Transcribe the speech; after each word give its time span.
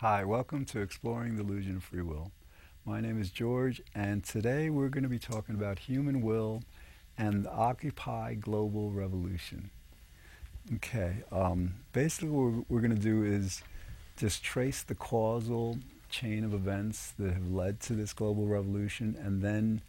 Hi, 0.00 0.24
welcome 0.24 0.66
to 0.66 0.82
Exploring 0.82 1.36
the 1.36 1.42
Illusion 1.42 1.76
of 1.76 1.84
Free 1.84 2.02
Will. 2.02 2.30
My 2.84 3.00
name 3.00 3.18
is 3.18 3.30
George, 3.30 3.80
and 3.94 4.22
today 4.22 4.68
we're 4.68 4.90
going 4.90 5.04
to 5.04 5.08
be 5.08 5.18
talking 5.18 5.54
about 5.54 5.78
human 5.78 6.20
will 6.20 6.64
and 7.16 7.46
the 7.46 7.50
Occupy 7.50 8.34
Global 8.34 8.90
Revolution. 8.90 9.70
Okay, 10.74 11.22
um, 11.32 11.76
basically, 11.94 12.28
what 12.28 12.66
we're 12.68 12.82
going 12.82 12.94
to 12.94 13.00
do 13.00 13.24
is 13.24 13.62
just 14.18 14.44
trace 14.44 14.82
the 14.82 14.94
causal 14.94 15.78
chain 16.10 16.44
of 16.44 16.52
events 16.52 17.14
that 17.18 17.32
have 17.32 17.50
led 17.50 17.80
to 17.80 17.94
this 17.94 18.12
global 18.12 18.44
revolution 18.44 19.16
and 19.18 19.40
then 19.40 19.80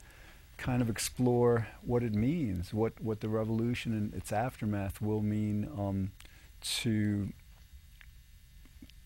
kind 0.55 0.81
of 0.81 0.89
explore 0.89 1.67
what 1.81 2.01
it 2.01 2.13
means, 2.13 2.73
what, 2.73 2.93
what 3.01 3.19
the 3.19 3.27
revolution 3.27 3.91
and 3.91 4.13
its 4.13 4.31
aftermath 4.31 5.01
will 5.01 5.21
mean 5.21 5.69
um, 5.77 6.11
to, 6.61 7.27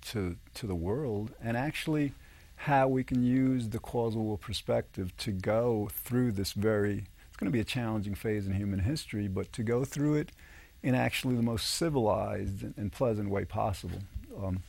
to, 0.01 0.37
to 0.55 0.67
the 0.67 0.75
world, 0.75 1.31
and 1.41 1.55
actually 1.55 2.13
how 2.55 2.87
we 2.87 3.03
can 3.03 3.23
use 3.23 3.69
the 3.69 3.79
causal 3.79 4.37
perspective 4.37 5.15
to 5.17 5.31
go 5.31 5.89
through 5.91 6.31
this 6.31 6.53
very, 6.53 7.05
it's 7.27 7.37
going 7.37 7.51
to 7.51 7.51
be 7.51 7.59
a 7.59 7.63
challenging 7.63 8.13
phase 8.13 8.45
in 8.45 8.53
human 8.53 8.79
history, 8.79 9.27
but 9.27 9.51
to 9.53 9.63
go 9.63 9.83
through 9.83 10.15
it 10.15 10.31
in 10.83 10.93
actually 10.93 11.35
the 11.35 11.41
most 11.41 11.71
civilized 11.71 12.63
and, 12.77 12.91
pleasant 12.91 13.29
way 13.29 13.45
possible. 13.45 13.99
Um, 14.43 14.61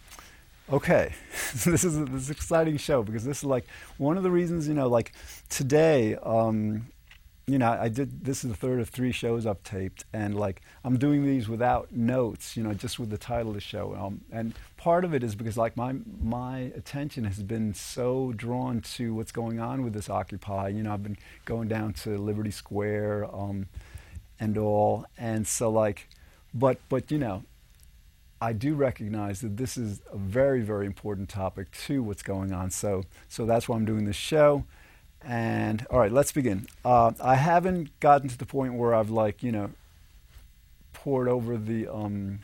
okay, 0.72 1.14
this 1.64 1.84
is 1.84 1.98
a, 1.98 2.04
this 2.06 2.22
is 2.22 2.28
an 2.30 2.36
exciting 2.36 2.76
show 2.76 3.02
because 3.02 3.24
this 3.24 3.38
is 3.38 3.44
like 3.44 3.66
one 3.98 4.16
of 4.16 4.22
the 4.22 4.30
reasons, 4.30 4.68
you 4.68 4.74
know, 4.74 4.88
like 4.88 5.12
today, 5.48 6.16
um, 6.16 6.86
you 7.46 7.58
know, 7.58 7.70
I 7.70 7.88
did, 7.88 8.24
this 8.24 8.44
is 8.44 8.50
the 8.50 8.56
third 8.56 8.78
of 8.78 8.88
three 8.88 9.10
shows 9.10 9.46
I've 9.46 9.62
taped, 9.64 10.04
and 10.12 10.38
like 10.38 10.62
I'm 10.84 10.96
doing 10.96 11.26
these 11.26 11.48
without 11.48 11.90
notes, 11.92 12.56
you 12.56 12.62
know, 12.62 12.72
just 12.72 13.00
with 13.00 13.10
the 13.10 13.18
title 13.18 13.48
of 13.48 13.54
the 13.54 13.60
show. 13.60 13.96
Um, 13.96 14.20
and 14.30 14.54
part 14.76 15.04
of 15.04 15.12
it 15.12 15.24
is 15.24 15.34
because 15.34 15.56
like 15.58 15.76
my, 15.76 15.96
my 16.22 16.58
attention 16.76 17.24
has 17.24 17.42
been 17.42 17.74
so 17.74 18.32
drawn 18.36 18.80
to 18.80 19.12
what's 19.12 19.32
going 19.32 19.58
on 19.58 19.82
with 19.82 19.92
this 19.92 20.08
Occupy. 20.08 20.68
You 20.68 20.84
know, 20.84 20.92
I've 20.92 21.02
been 21.02 21.18
going 21.44 21.66
down 21.66 21.94
to 21.94 22.16
Liberty 22.16 22.52
Square 22.52 23.34
um, 23.34 23.66
and 24.38 24.56
all, 24.56 25.06
and 25.18 25.44
so 25.44 25.68
like, 25.68 26.08
but, 26.54 26.78
but, 26.88 27.10
you 27.10 27.18
know, 27.18 27.42
I 28.40 28.52
do 28.52 28.74
recognize 28.74 29.40
that 29.40 29.56
this 29.56 29.76
is 29.76 30.00
a 30.12 30.16
very, 30.16 30.62
very 30.62 30.86
important 30.86 31.28
topic 31.28 31.70
to 31.86 32.02
what's 32.02 32.22
going 32.22 32.52
on. 32.52 32.70
So, 32.70 33.04
so 33.28 33.46
that's 33.46 33.68
why 33.68 33.76
I'm 33.76 33.84
doing 33.84 34.04
this 34.04 34.16
show. 34.16 34.64
And 35.24 35.86
all 35.90 36.00
right, 36.00 36.12
let's 36.12 36.32
begin. 36.32 36.66
Uh, 36.84 37.12
I 37.22 37.36
haven't 37.36 37.98
gotten 38.00 38.28
to 38.28 38.38
the 38.38 38.46
point 38.46 38.74
where 38.74 38.94
I've 38.94 39.10
like 39.10 39.42
you 39.42 39.52
know 39.52 39.70
poured 40.92 41.28
over 41.28 41.56
the 41.56 41.88
um, 41.88 42.40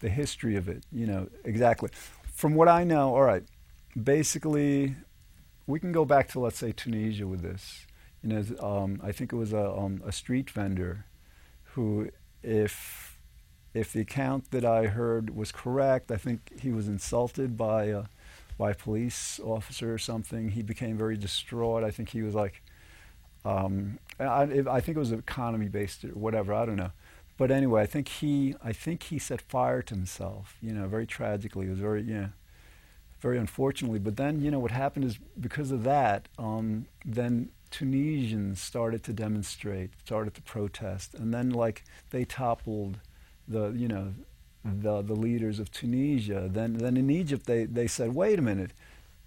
the 0.00 0.08
history 0.08 0.56
of 0.56 0.68
it. 0.68 0.84
You 0.92 1.06
know 1.06 1.28
exactly. 1.44 1.90
From 2.32 2.54
what 2.54 2.68
I 2.68 2.84
know, 2.84 3.14
all 3.14 3.22
right, 3.22 3.44
basically, 4.00 4.96
we 5.66 5.78
can 5.78 5.92
go 5.92 6.04
back 6.04 6.28
to 6.28 6.40
let's 6.40 6.58
say 6.58 6.72
Tunisia 6.72 7.26
with 7.26 7.42
this. 7.42 7.86
You 8.22 8.30
know, 8.30 8.44
um, 8.60 9.00
I 9.02 9.12
think 9.12 9.32
it 9.32 9.36
was 9.36 9.52
a, 9.52 9.70
um, 9.70 10.02
a 10.04 10.10
street 10.10 10.50
vendor 10.50 11.04
who, 11.74 12.10
if 12.42 13.18
if 13.74 13.92
the 13.92 14.00
account 14.00 14.50
that 14.52 14.64
I 14.64 14.86
heard 14.86 15.36
was 15.36 15.52
correct, 15.52 16.10
I 16.10 16.16
think 16.16 16.60
he 16.60 16.70
was 16.70 16.88
insulted 16.88 17.56
by 17.56 17.84
a, 17.86 18.04
by 18.56 18.70
a 18.70 18.74
police 18.74 19.40
officer 19.44 19.92
or 19.92 19.98
something. 19.98 20.50
He 20.50 20.62
became 20.62 20.96
very 20.96 21.16
distraught. 21.16 21.84
I 21.84 21.90
think 21.90 22.10
he 22.10 22.22
was 22.22 22.34
like, 22.34 22.62
um, 23.44 23.98
I, 24.18 24.42
I, 24.70 24.80
think 24.80 24.96
it 24.96 25.00
was 25.00 25.12
economy 25.12 25.68
based 25.68 26.04
or 26.04 26.08
whatever. 26.08 26.54
I 26.54 26.64
don't 26.64 26.76
know. 26.76 26.92
But 27.36 27.50
anyway, 27.50 27.82
I 27.82 27.86
think 27.86 28.08
he, 28.08 28.54
I 28.62 28.72
think 28.72 29.04
he 29.04 29.18
set 29.18 29.40
fire 29.40 29.82
to 29.82 29.94
himself. 29.94 30.56
You 30.62 30.72
know, 30.72 30.86
very 30.86 31.06
tragically. 31.06 31.66
It 31.66 31.70
was 31.70 31.78
very, 31.80 32.02
yeah, 32.02 32.28
very 33.20 33.38
unfortunately. 33.38 33.98
But 33.98 34.16
then, 34.16 34.40
you 34.40 34.50
know, 34.50 34.60
what 34.60 34.70
happened 34.70 35.04
is 35.04 35.18
because 35.38 35.70
of 35.72 35.82
that, 35.84 36.28
um, 36.38 36.86
then 37.04 37.50
Tunisians 37.74 38.60
started 38.60 39.02
to 39.02 39.12
demonstrate, 39.12 39.90
started 40.04 40.32
to 40.34 40.42
protest, 40.42 41.12
and 41.14 41.34
then 41.34 41.50
like 41.50 41.82
they 42.10 42.24
toppled 42.24 43.00
the 43.48 43.72
you 43.72 43.88
know 43.88 44.14
the 44.64 45.02
the 45.02 45.14
leaders 45.14 45.58
of 45.60 45.70
Tunisia. 45.70 46.48
Then 46.50 46.74
then 46.74 46.96
in 46.96 47.10
Egypt 47.10 47.46
they, 47.46 47.64
they 47.64 47.86
said, 47.86 48.14
wait 48.14 48.38
a 48.38 48.42
minute, 48.42 48.72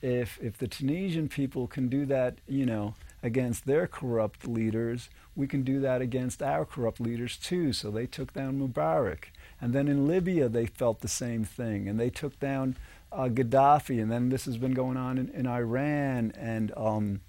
if 0.01 0.39
if 0.41 0.57
the 0.57 0.67
Tunisian 0.67 1.29
people 1.29 1.67
can 1.67 1.87
do 1.87 2.05
that, 2.05 2.39
you 2.47 2.65
know, 2.65 2.95
against 3.21 3.65
their 3.65 3.87
corrupt 3.87 4.47
leaders, 4.47 5.09
we 5.35 5.47
can 5.47 5.63
do 5.63 5.79
that 5.79 6.01
against 6.01 6.41
our 6.41 6.65
corrupt 6.65 6.99
leaders 6.99 7.37
too. 7.37 7.73
So 7.73 7.91
they 7.91 8.07
took 8.07 8.33
down 8.33 8.59
Mubarak. 8.59 9.25
And 9.61 9.73
then 9.73 9.87
in 9.87 10.07
Libya 10.07 10.49
they 10.49 10.65
felt 10.65 11.01
the 11.01 11.07
same 11.07 11.43
thing, 11.43 11.87
and 11.87 11.99
they 11.99 12.09
took 12.09 12.39
down 12.39 12.75
uh, 13.11 13.29
Gaddafi. 13.29 14.01
And 14.01 14.11
then 14.11 14.29
this 14.29 14.45
has 14.45 14.57
been 14.57 14.73
going 14.73 14.97
on 14.97 15.17
in, 15.17 15.29
in 15.29 15.47
Iran 15.47 16.33
and. 16.37 16.71
Um, 16.75 17.21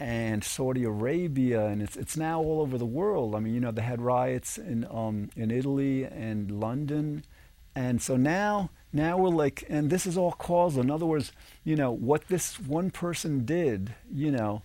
and 0.00 0.42
Saudi 0.42 0.84
Arabia, 0.84 1.66
and 1.66 1.82
it's 1.82 1.94
it's 1.94 2.16
now 2.16 2.40
all 2.40 2.62
over 2.62 2.78
the 2.78 2.86
world. 2.86 3.34
I 3.34 3.40
mean, 3.40 3.54
you 3.54 3.60
know, 3.60 3.70
they 3.70 3.82
had 3.82 4.00
riots 4.00 4.56
in 4.56 4.86
um, 4.90 5.28
in 5.36 5.50
Italy 5.50 6.04
and 6.04 6.50
London, 6.58 7.22
and 7.74 8.00
so 8.00 8.16
now 8.16 8.70
now 8.94 9.18
we're 9.18 9.28
like, 9.28 9.64
and 9.68 9.90
this 9.90 10.06
is 10.06 10.16
all 10.16 10.32
causal. 10.32 10.80
In 10.80 10.90
other 10.90 11.04
words, 11.04 11.32
you 11.64 11.76
know, 11.76 11.92
what 11.92 12.28
this 12.28 12.58
one 12.58 12.90
person 12.90 13.44
did, 13.44 13.94
you 14.10 14.32
know, 14.32 14.62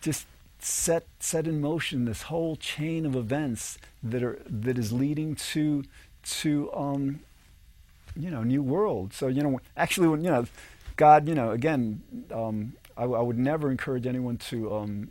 just 0.00 0.26
set 0.60 1.04
set 1.18 1.48
in 1.48 1.60
motion 1.60 2.04
this 2.04 2.22
whole 2.22 2.54
chain 2.54 3.04
of 3.04 3.16
events 3.16 3.78
that 4.02 4.22
are 4.22 4.40
that 4.48 4.78
is 4.78 4.92
leading 4.92 5.34
to 5.34 5.82
to 6.22 6.72
um, 6.72 7.18
you 8.16 8.30
know 8.30 8.44
new 8.44 8.62
world. 8.62 9.12
So 9.12 9.26
you 9.26 9.42
know, 9.42 9.60
actually, 9.76 10.06
when 10.06 10.22
you 10.22 10.30
know, 10.30 10.46
God, 10.94 11.26
you 11.26 11.34
know, 11.34 11.50
again. 11.50 12.00
Um, 12.32 12.74
I, 12.98 13.04
I 13.04 13.22
would 13.22 13.38
never 13.38 13.70
encourage 13.70 14.06
anyone 14.06 14.36
to 14.38 14.74
um, 14.74 15.10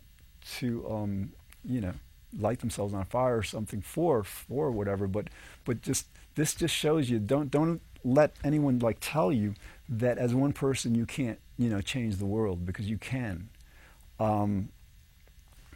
to 0.57 0.87
um, 0.89 1.31
you 1.63 1.81
know 1.81 1.93
light 2.37 2.59
themselves 2.59 2.93
on 2.93 3.05
fire 3.05 3.37
or 3.37 3.43
something 3.43 3.81
for 3.81 4.23
for 4.23 4.69
whatever. 4.69 5.07
But 5.07 5.29
but 5.63 5.81
just 5.81 6.07
this 6.35 6.53
just 6.53 6.75
shows 6.75 7.09
you 7.09 7.19
don't 7.19 7.49
don't 7.49 7.81
let 8.03 8.35
anyone 8.43 8.79
like 8.79 8.97
tell 8.99 9.31
you 9.31 9.55
that 9.89 10.17
as 10.17 10.35
one 10.35 10.53
person 10.53 10.93
you 10.93 11.05
can't 11.05 11.39
you 11.57 11.69
know 11.69 11.81
change 11.81 12.17
the 12.17 12.25
world 12.25 12.65
because 12.65 12.89
you 12.89 12.97
can. 12.97 13.49
Um, 14.19 14.69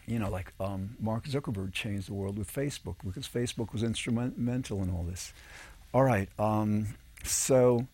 you 0.07 0.19
know, 0.19 0.29
like 0.29 0.51
um, 0.59 0.97
Mark 0.99 1.25
Zuckerberg 1.25 1.73
changed 1.73 2.09
the 2.09 2.13
world 2.13 2.37
with 2.37 2.51
Facebook 2.51 2.95
because 3.05 3.27
Facebook 3.27 3.71
was 3.71 3.83
instrumental 3.83 4.81
in 4.81 4.89
all 4.89 5.03
this. 5.03 5.31
All 5.93 6.03
right, 6.03 6.27
um, 6.39 6.95
so 7.23 7.87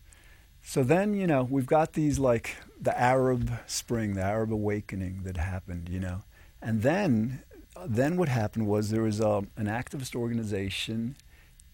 so 0.68 0.82
then, 0.82 1.14
you 1.14 1.26
know, 1.26 1.44
we've 1.44 1.64
got 1.64 1.94
these 1.94 2.18
like 2.18 2.54
the 2.78 2.94
Arab 3.00 3.50
Spring, 3.66 4.12
the 4.12 4.22
Arab 4.22 4.52
awakening 4.52 5.22
that 5.22 5.38
happened, 5.38 5.88
you 5.88 5.98
know. 5.98 6.24
And 6.60 6.82
then, 6.82 7.42
then 7.86 8.18
what 8.18 8.28
happened 8.28 8.66
was 8.66 8.90
there 8.90 9.00
was 9.00 9.18
a, 9.18 9.30
um, 9.30 9.48
an 9.56 9.64
activist 9.64 10.14
organization 10.14 11.16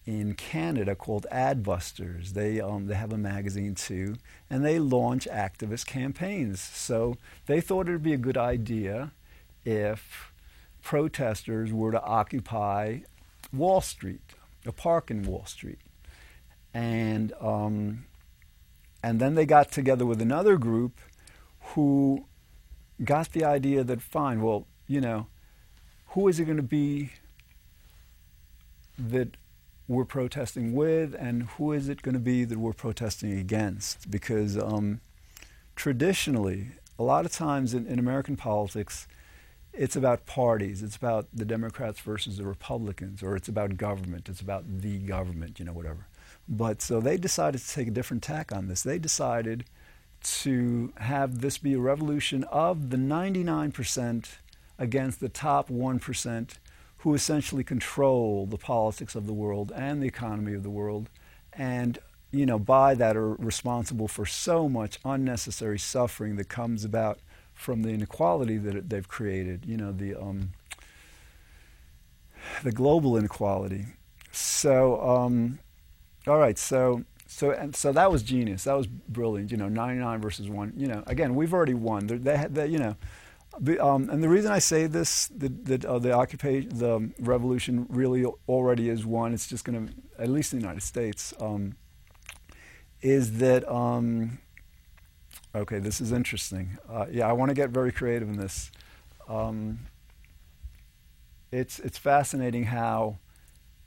in 0.05 0.33
Canada 0.33 0.95
called 0.95 1.27
Adbusters. 1.29 2.29
They, 2.29 2.61
um, 2.61 2.87
they 2.87 2.95
have 2.95 3.11
a 3.11 3.17
magazine 3.17 3.75
too, 3.75 4.15
and 4.49 4.63
they 4.63 4.79
launch 4.79 5.27
activist 5.29 5.87
campaigns. 5.87 6.61
So 6.61 7.17
they 7.47 7.59
thought 7.59 7.89
it 7.89 7.91
would 7.91 8.01
be 8.01 8.13
a 8.13 8.17
good 8.17 8.37
idea 8.37 9.11
if 9.65 10.31
protesters 10.81 11.73
were 11.73 11.91
to 11.91 12.01
occupy 12.01 12.99
Wall 13.51 13.81
Street, 13.81 14.21
a 14.65 14.71
park 14.71 15.11
in 15.11 15.23
Wall 15.23 15.45
Street. 15.45 15.79
And 16.73 17.33
um, 17.41 18.05
and 19.05 19.19
then 19.19 19.35
they 19.35 19.45
got 19.45 19.71
together 19.71 20.03
with 20.03 20.19
another 20.19 20.57
group 20.57 20.99
who 21.59 22.25
got 23.03 23.33
the 23.33 23.45
idea 23.45 23.83
that, 23.83 24.01
fine, 24.01 24.41
well, 24.41 24.65
you 24.87 24.99
know, 24.99 25.27
who 26.07 26.27
is 26.27 26.39
it 26.39 26.45
going 26.45 26.57
to 26.57 26.63
be 26.63 27.11
that 28.97 29.37
we're 29.87 30.05
protesting 30.05 30.73
with, 30.73 31.13
and 31.13 31.43
who 31.43 31.71
is 31.71 31.87
it 31.87 32.01
going 32.01 32.13
to 32.13 32.19
be 32.19 32.45
that 32.45 32.57
we're 32.57 32.73
protesting 32.73 33.37
against? 33.37 34.09
Because 34.09 34.57
um, 34.57 35.01
traditionally, 35.75 36.69
a 36.97 37.03
lot 37.03 37.25
of 37.25 37.31
times 37.31 37.75
in, 37.75 37.85
in 37.85 37.99
American 37.99 38.35
politics, 38.35 39.07
it's 39.71 39.95
about 39.95 40.25
parties. 40.25 40.81
It's 40.81 40.95
about 40.95 41.27
the 41.31 41.45
Democrats 41.45 41.99
versus 41.99 42.37
the 42.37 42.47
Republicans, 42.47 43.21
or 43.21 43.35
it's 43.35 43.49
about 43.49 43.77
government. 43.77 44.29
It's 44.29 44.41
about 44.41 44.63
the 44.81 44.97
government, 44.97 45.59
you 45.59 45.65
know, 45.65 45.73
whatever. 45.73 46.07
But 46.47 46.81
so 46.81 46.99
they 46.99 47.17
decided 47.17 47.61
to 47.61 47.73
take 47.73 47.87
a 47.87 47.91
different 47.91 48.23
tack 48.23 48.51
on 48.51 48.67
this. 48.67 48.83
They 48.83 48.99
decided 48.99 49.65
to 50.25 50.93
have 50.97 51.41
this 51.41 51.57
be 51.57 51.73
a 51.73 51.79
revolution 51.79 52.43
of 52.45 52.89
the 52.89 52.97
99% 52.97 54.25
against 54.77 55.19
the 55.19 55.29
top 55.29 55.69
1% 55.69 56.49
who 56.97 57.13
essentially 57.13 57.63
control 57.63 58.47
the 58.47 58.57
politics 58.57 59.13
of 59.13 59.27
the 59.27 59.33
world 59.33 59.71
and 59.75 60.01
the 60.01 60.07
economy 60.07 60.53
of 60.53 60.63
the 60.63 60.69
world 60.69 61.09
and 61.53 61.99
you 62.31 62.45
know 62.45 62.57
by 62.57 62.95
that 62.95 63.15
are 63.15 63.35
responsible 63.35 64.07
for 64.07 64.25
so 64.25 64.67
much 64.67 64.99
unnecessary 65.05 65.77
suffering 65.77 66.35
that 66.35 66.49
comes 66.49 66.83
about 66.83 67.19
from 67.53 67.83
the 67.83 67.89
inequality 67.89 68.57
that 68.57 68.89
they've 68.89 69.07
created 69.07 69.63
you 69.65 69.77
know 69.77 69.91
the 69.91 70.15
um, 70.15 70.49
the 72.63 72.71
global 72.71 73.15
inequality 73.15 73.85
so 74.31 74.99
um, 75.01 75.59
all 76.27 76.37
right, 76.37 76.57
so 76.57 77.03
so 77.27 77.51
and 77.51 77.75
so 77.75 77.91
that 77.91 78.11
was 78.11 78.23
genius. 78.23 78.63
That 78.65 78.77
was 78.77 78.87
brilliant. 78.87 79.51
You 79.51 79.57
know, 79.57 79.67
99 79.67 80.21
versus 80.21 80.49
one. 80.49 80.73
You 80.75 80.87
know, 80.87 81.03
again, 81.07 81.35
we've 81.35 81.53
already 81.53 81.73
won. 81.73 82.07
They, 82.07 82.17
they, 82.17 82.47
they 82.49 82.67
you 82.67 82.79
know, 82.79 82.95
um, 83.79 84.09
and 84.09 84.23
the 84.23 84.29
reason 84.29 84.51
I 84.51 84.59
say 84.59 84.87
this, 84.87 85.27
that 85.35 85.85
uh, 85.85 85.99
the 85.99 86.11
occupation, 86.11 86.69
the 86.77 87.11
revolution 87.19 87.85
really 87.89 88.25
already 88.47 88.89
is 88.89 89.05
won. 89.05 89.33
It's 89.33 89.47
just 89.47 89.63
going 89.65 89.87
to, 89.87 89.93
at 90.19 90.29
least 90.29 90.53
in 90.53 90.59
the 90.59 90.63
United 90.63 90.83
States, 90.83 91.33
um, 91.39 91.75
is 93.01 93.39
that. 93.39 93.69
Um, 93.69 94.39
okay, 95.53 95.79
this 95.79 96.01
is 96.01 96.11
interesting. 96.11 96.77
Uh, 96.89 97.05
yeah, 97.09 97.27
I 97.27 97.33
want 97.33 97.49
to 97.49 97.55
get 97.55 97.69
very 97.69 97.91
creative 97.91 98.27
in 98.27 98.37
this. 98.37 98.71
Um, 99.27 99.79
it's 101.51 101.79
it's 101.79 101.97
fascinating 101.97 102.65
how 102.65 103.17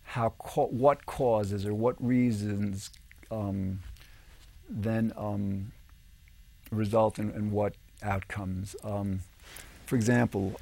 how 0.08 0.30
what 0.30 1.04
causes 1.04 1.66
or 1.66 1.74
what 1.74 1.94
reasons 2.02 2.88
um, 3.30 3.80
then 4.66 5.12
um, 5.18 5.70
result 6.70 7.18
in, 7.18 7.30
in, 7.32 7.50
what 7.50 7.74
outcomes. 8.02 8.74
Um, 8.82 9.20
for 9.84 9.96
example, 9.96 10.58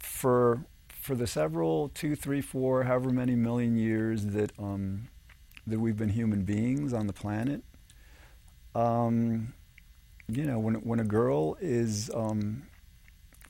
for 0.00 0.64
for 0.88 1.14
the 1.14 1.28
several 1.28 1.90
two, 1.90 2.16
three, 2.16 2.40
four, 2.40 2.82
however 2.82 3.10
many 3.10 3.36
million 3.36 3.76
years 3.76 4.26
that 4.26 4.50
um, 4.58 5.06
that 5.64 5.78
we've 5.78 5.96
been 5.96 6.08
human 6.08 6.42
beings 6.42 6.92
on 6.92 7.06
the 7.06 7.12
planet, 7.12 7.62
um, 8.74 9.52
you 10.28 10.44
know, 10.44 10.58
when 10.58 10.74
when 10.74 10.98
a 10.98 11.04
girl 11.04 11.56
is 11.60 12.10
um, 12.16 12.64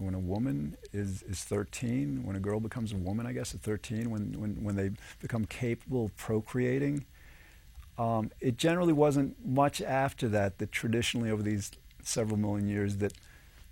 when 0.01 0.15
a 0.15 0.19
woman 0.19 0.77
is, 0.93 1.23
is 1.23 1.45
13, 1.45 2.25
when 2.25 2.37
a 2.37 2.41
girl 2.41 2.61
becomes 2.61 2.93
a 2.93 2.97
woman, 2.97 3.27
I 3.27 3.33
guess, 3.33 3.55
at 3.55 3.61
13, 3.61 4.11
when, 4.11 4.41
when, 4.41 4.65
when 4.65 4.77
they 4.77 4.91
become 5.21 5.45
capable 5.45 6.07
of 6.07 6.17
procreating, 6.17 7.05
um, 7.99 8.31
it 8.41 8.57
generally 8.57 8.93
wasn't 8.93 9.45
much 9.45 9.83
after 9.83 10.29
that 10.29 10.59
that 10.59 10.73
traditionally 10.73 11.31
over 11.31 11.43
these 11.43 11.71
several 12.03 12.39
million 12.39 12.67
years 12.67 12.97
that, 12.97 13.13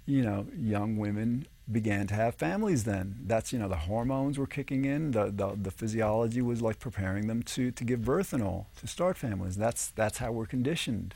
you 0.04 0.22
know, 0.22 0.46
young 0.56 0.96
women 0.96 1.46
began 1.70 2.06
to 2.06 2.14
have 2.14 2.34
families 2.34 2.84
then. 2.84 3.20
That's, 3.26 3.52
you 3.52 3.58
know, 3.58 3.69
the 3.69 3.76
hormones 3.76 4.38
were 4.38 4.46
kicking 4.46 4.84
in, 4.84 5.12
the, 5.12 5.26
the, 5.26 5.56
the 5.60 5.70
physiology 5.70 6.42
was 6.42 6.62
like 6.62 6.78
preparing 6.78 7.26
them 7.26 7.42
to, 7.44 7.70
to 7.70 7.84
give 7.84 8.04
birth 8.04 8.32
and 8.32 8.42
all, 8.42 8.69
to 8.81 8.86
start 8.86 9.16
families. 9.16 9.56
That's, 9.56 9.88
that's 9.90 10.19
how 10.19 10.32
we're 10.32 10.46
conditioned. 10.46 11.14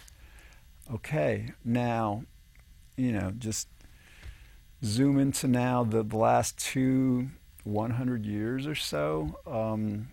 Okay, 0.92 1.52
now, 1.64 2.24
you 2.96 3.12
know, 3.12 3.32
just 3.38 3.68
zoom 4.84 5.18
into 5.18 5.48
now 5.48 5.84
the, 5.84 6.02
the 6.02 6.16
last 6.16 6.58
two 6.58 7.28
100 7.64 8.26
years 8.26 8.66
or 8.66 8.74
so, 8.74 9.38
um, 9.46 10.08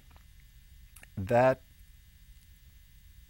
that 1.17 1.61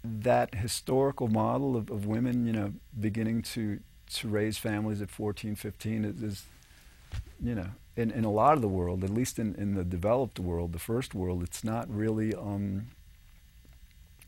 that 0.03 0.55
historical 0.55 1.27
model 1.27 1.75
of, 1.75 1.89
of 1.89 2.05
women, 2.05 2.45
you 2.45 2.53
know, 2.53 2.73
beginning 2.99 3.41
to 3.41 3.79
to 4.11 4.27
raise 4.27 4.57
families 4.57 5.01
at 5.01 5.11
14, 5.11 5.55
15 5.55 6.05
is, 6.05 6.23
is 6.23 6.45
you 7.41 7.53
know, 7.53 7.67
in, 7.95 8.09
in 8.11 8.23
a 8.23 8.31
lot 8.31 8.53
of 8.53 8.61
the 8.61 8.67
world, 8.67 9.03
at 9.03 9.09
least 9.11 9.37
in, 9.37 9.53
in 9.55 9.75
the 9.75 9.83
developed 9.83 10.39
world, 10.39 10.73
the 10.73 10.79
first 10.79 11.13
world, 11.13 11.43
it's 11.43 11.63
not 11.63 11.87
really 11.93 12.33
um, 12.33 12.87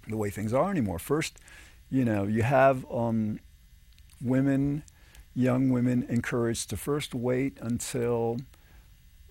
the 0.08 0.18
way 0.18 0.30
things 0.30 0.54
are 0.54 0.70
anymore. 0.70 1.00
First, 1.00 1.40
you 1.90 2.06
know, 2.06 2.26
you 2.26 2.44
have 2.44 2.86
um, 2.92 3.40
women 4.22 4.84
young 5.34 5.70
women 5.70 6.06
encouraged 6.10 6.70
to 6.70 6.78
first 6.78 7.14
wait 7.16 7.58
until 7.62 8.38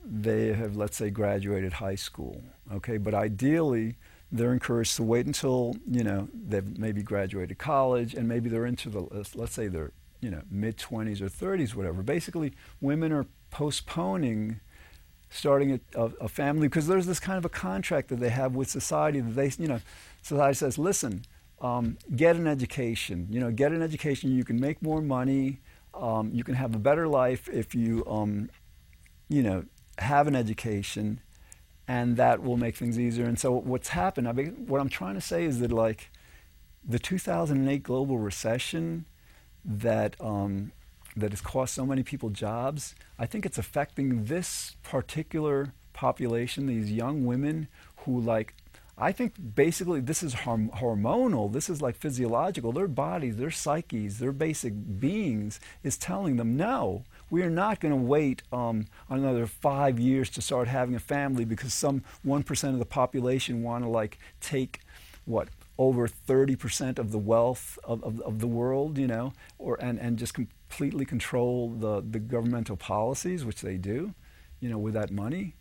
they 0.05 0.53
have, 0.53 0.77
let's 0.77 0.97
say, 0.97 1.11
graduated 1.11 1.75
high 1.75 1.95
school. 1.95 2.43
Okay, 2.73 2.97
but 2.97 3.15
ideally, 3.15 3.97
they're 4.33 4.53
encouraged 4.53 4.97
to 4.97 5.03
wait 5.03 5.27
until 5.27 5.75
you 5.91 6.05
know 6.05 6.29
they've 6.33 6.79
maybe 6.79 7.03
graduated 7.03 7.59
college 7.59 8.15
and 8.15 8.29
maybe 8.29 8.49
they're 8.49 8.67
into 8.67 8.89
the 8.89 9.01
let's 9.35 9.53
say 9.53 9.67
they're 9.67 9.93
you 10.21 10.31
know 10.31 10.43
mid 10.51 10.77
20s 10.77 11.21
or 11.21 11.29
30s, 11.29 11.75
whatever. 11.75 12.03
Basically, 12.03 12.53
women 12.81 13.13
are 13.13 13.27
postponing 13.51 14.61
starting 15.29 15.81
a, 15.95 16.01
a, 16.21 16.29
family 16.29 16.67
because 16.67 16.89
there's 16.89 17.07
this 17.07 17.21
kind 17.21 17.39
of 17.39 17.45
a 17.45 17.49
contract 17.49 18.09
that 18.09 18.19
they 18.19 18.31
have 18.31 18.57
with 18.57 18.69
society 18.69 19.21
that 19.21 19.35
they 19.35 19.51
you 19.63 19.69
know 19.69 19.81
society 20.23 20.55
says, 20.55 20.79
listen. 20.79 21.25
Um, 21.63 21.99
get 22.17 22.37
an 22.37 22.47
education. 22.47 23.27
You 23.29 23.39
know, 23.39 23.51
get 23.51 23.71
an 23.71 23.83
education. 23.83 24.35
You 24.35 24.45
can 24.45 24.59
make 24.59 24.81
more 24.81 25.03
money. 25.03 25.59
Um, 25.95 26.31
you 26.33 26.45
can 26.45 26.55
have 26.55 26.75
a 26.75 26.79
better 26.79 27.09
life 27.09 27.49
if 27.49 27.75
you, 27.75 28.05
um, 28.07 28.51
you 29.29 29.43
know, 29.43 29.65
have 29.99 30.27
an 30.27 30.37
education, 30.37 31.21
and 31.89 32.17
that 32.17 32.43
will 32.43 32.57
make 32.57 32.77
things 32.77 32.99
easier. 32.99 33.27
And 33.27 33.39
so, 33.39 33.53
what's 33.53 33.89
happened? 33.89 34.29
I 34.29 34.33
mean, 34.33 34.67
what 34.67 34.81
I'm 34.81 34.89
trying 34.89 35.15
to 35.15 35.21
say 35.21 35.45
is 35.45 35.59
that 35.61 35.73
like 35.73 36.11
the 36.87 36.99
2008 36.99 37.83
global 37.83 38.19
recession 38.19 39.07
that 39.65 40.17
um, 40.21 40.73
that 41.17 41.33
has 41.33 41.41
cost 41.41 41.75
so 41.75 41.85
many 41.85 42.03
people 42.03 42.31
jobs. 42.31 42.95
I 43.19 43.27
think 43.27 43.45
it's 43.45 43.59
affecting 43.59 44.25
this 44.25 44.77
particular 44.83 45.75
population, 45.93 46.67
these 46.67 46.91
young 46.91 47.25
women 47.25 47.69
who 48.05 48.21
like 48.21 48.55
I 49.01 49.13
think 49.13 49.55
basically 49.55 50.01
this 50.01 50.23
is 50.23 50.35
horm- 50.35 50.71
hormonal. 50.79 51.51
This 51.51 51.71
is 51.71 51.81
like 51.81 51.97
physiological. 51.97 52.71
Their 52.73 52.87
bodies, 52.87 53.37
their 53.37 53.51
psyches, 53.51 54.19
their 54.19 54.33
basic 54.33 55.01
beings 55.01 55.59
is 55.83 55.97
telling 55.97 56.37
them, 56.37 56.57
no, 56.57 57.05
we 57.31 57.43
are 57.43 57.51
not 57.51 57.81
going 57.81 57.93
to 57.93 58.01
wait 58.01 58.43
um, 58.53 58.87
another 59.09 59.47
five 59.47 59.99
years 59.99 60.29
to 60.31 60.43
start 60.43 60.69
having 60.69 60.95
a 60.95 61.01
family 61.01 61.47
because 61.47 61.73
some 61.73 62.05
1% 62.27 62.69
of 62.69 62.79
the 62.79 62.85
population 62.85 63.63
want 63.63 63.85
to 63.85 63.89
like 63.89 64.19
take 64.41 64.81
what 65.25 65.49
over 65.79 66.07
30% 66.07 66.99
of 66.99 67.11
the 67.11 67.19
wealth 67.19 67.79
of, 67.85 68.05
of, 68.05 68.21
of, 68.21 68.39
the 68.39 68.47
world, 68.47 68.99
you 68.99 69.07
know, 69.07 69.33
or, 69.59 69.83
and, 69.83 69.99
and 69.99 70.19
just 70.19 70.35
completely 70.35 71.07
control 71.07 71.71
the, 71.71 72.05
the 72.07 72.19
governmental 72.19 72.77
policies, 72.77 73.47
which 73.47 73.63
they 73.63 73.79
do, 73.79 74.13
you 74.61 74.69
know, 74.69 74.77
with 74.77 74.93
that 74.93 75.11
money. 75.11 75.55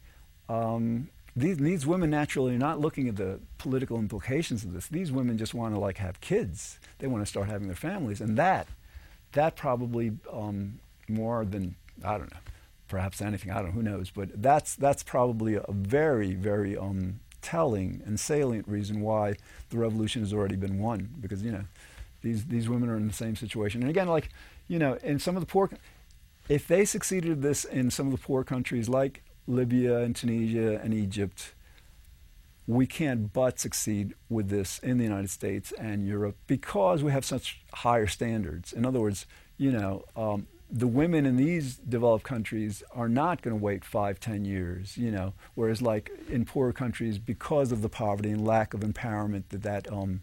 Um, 0.50 1.08
these, 1.36 1.58
these 1.58 1.86
women 1.86 2.10
naturally 2.10 2.56
are 2.56 2.60
not 2.60 2.80
looking 2.80 3.08
at 3.08 3.16
the 3.16 3.40
political 3.58 3.98
implications 3.98 4.64
of 4.64 4.74
this. 4.74 4.88
These 4.88 5.12
women 5.12 5.38
just 5.38 5.54
want 5.54 5.74
to 5.74 5.80
like 5.80 5.98
have 5.98 6.20
kids. 6.22 6.80
They 6.98 7.08
want 7.08 7.24
to 7.24 7.30
start 7.30 7.48
having 7.48 7.68
their 7.68 7.76
families, 7.76 8.22
and 8.22 8.38
that, 8.38 8.68
that 9.34 9.56
probably 9.56 10.12
um, 10.31 10.80
more 11.08 11.46
than 11.46 11.76
I 12.04 12.18
don't 12.18 12.31
know, 12.31 12.40
perhaps 12.88 13.22
anything 13.22 13.52
I 13.52 13.58
don't 13.58 13.68
know. 13.68 13.72
Who 13.72 13.84
knows? 13.84 14.10
But 14.10 14.42
that's 14.42 14.76
that's 14.76 15.04
probably 15.04 15.56
a 15.56 15.66
very 15.70 16.34
very 16.34 16.78
um, 16.78 17.20
telling 17.42 18.02
and 18.06 18.20
salient 18.20 18.68
reason 18.68 19.02
why 19.02 19.36
the 19.70 19.78
revolution 19.78 20.22
has 20.22 20.34
already 20.34 20.56
been 20.56 20.80
won. 20.80 21.10
Because 21.20 21.44
you 21.44 21.52
know, 21.52 21.66
these 22.22 22.46
these 22.46 22.70
women 22.70 22.90
are 22.90 22.98
in 22.98 23.08
the 23.08 23.14
same 23.14 23.36
situation. 23.36 23.81
And 23.81 23.90
again, 23.90 24.07
like 24.07 24.30
you 24.68 24.80
know, 24.80 24.95
in 25.04 25.19
some 25.19 25.36
of 25.36 25.42
the 25.42 25.48
poor, 25.48 25.69
if 26.48 26.68
they 26.68 26.86
succeeded 26.86 27.42
this 27.42 27.66
in 27.66 27.92
some 27.92 28.07
of 28.07 28.12
the 28.12 28.19
poor 28.19 28.44
countries 28.44 28.90
like 28.90 29.24
Libya 29.50 29.98
and 29.98 30.16
Tunisia 30.16 30.80
and 30.82 30.94
Egypt, 30.94 31.54
we 32.68 32.86
can't 32.86 33.34
but 33.34 33.60
succeed 33.60 34.14
with 34.30 34.50
this 34.50 34.78
in 34.80 35.00
the 35.00 35.04
United 35.04 35.32
States 35.32 35.74
and 35.80 36.08
Europe 36.08 36.38
because 36.46 37.04
we 37.04 37.12
have 37.12 37.26
such 37.26 37.60
higher 37.74 38.06
standards. 38.06 38.72
In 38.72 38.86
other 38.86 39.00
words, 39.00 39.26
you 39.58 39.72
know, 39.72 40.06
um, 40.16 40.48
the 40.72 40.86
women 40.86 41.26
in 41.26 41.36
these 41.36 41.78
developed 41.78 42.24
countries 42.24 42.84
are 42.94 43.10
not 43.10 43.42
going 43.42 43.58
to 43.58 43.64
wait 43.64 43.84
five, 43.84 44.20
ten 44.20 44.46
years, 44.46 44.96
you 44.98 45.10
know, 45.10 45.34
whereas 45.56 45.82
like 45.82 46.12
in 46.30 46.46
poorer 46.46 46.72
countries, 46.72 47.18
because 47.18 47.72
of 47.72 47.82
the 47.82 47.90
poverty 47.90 48.30
and 48.30 48.46
lack 48.46 48.76
of 48.76 48.82
empowerment 48.82 49.46
that 49.50 49.64
that 49.64 49.92
um, 49.92 50.22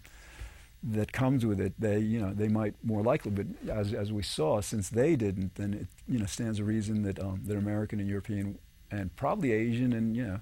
that 0.84 1.12
comes 1.12 1.44
with 1.44 1.60
it, 1.60 1.72
they 1.80 1.98
you 1.98 2.20
know 2.20 2.32
they 2.32 2.46
might 2.46 2.74
more 2.84 3.02
likely. 3.02 3.32
But 3.32 3.46
as 3.68 3.92
as 3.92 4.12
we 4.12 4.22
saw, 4.22 4.60
since 4.60 4.88
they 4.88 5.16
didn't, 5.16 5.56
then 5.56 5.74
it 5.74 5.88
you 6.06 6.20
know 6.20 6.26
stands 6.26 6.60
a 6.60 6.64
reason 6.64 7.02
that 7.02 7.18
um, 7.18 7.40
that 7.46 7.56
American 7.56 7.98
and 7.98 8.08
European 8.08 8.58
and 8.90 9.14
probably 9.16 9.52
Asian 9.52 9.92
and 9.92 10.16
know, 10.26 10.40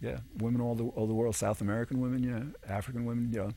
yeah, 0.00 0.18
women 0.38 0.60
all 0.60 0.74
the 0.74 0.84
all 0.84 1.06
the 1.06 1.14
world, 1.14 1.36
South 1.36 1.60
American 1.60 2.00
women, 2.00 2.22
know, 2.30 2.46
African 2.68 3.04
women, 3.04 3.30
know. 3.38 3.50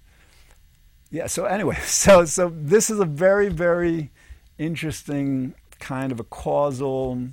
Yeah. 1.10 1.28
So 1.28 1.46
anyway, 1.46 1.78
so 1.84 2.26
so 2.26 2.52
this 2.54 2.90
is 2.90 3.00
a 3.00 3.06
very 3.06 3.50
very 3.50 4.12
interesting 4.58 5.56
kind 5.80 6.12
of 6.12 6.20
a 6.20 6.24
causal 6.24 7.30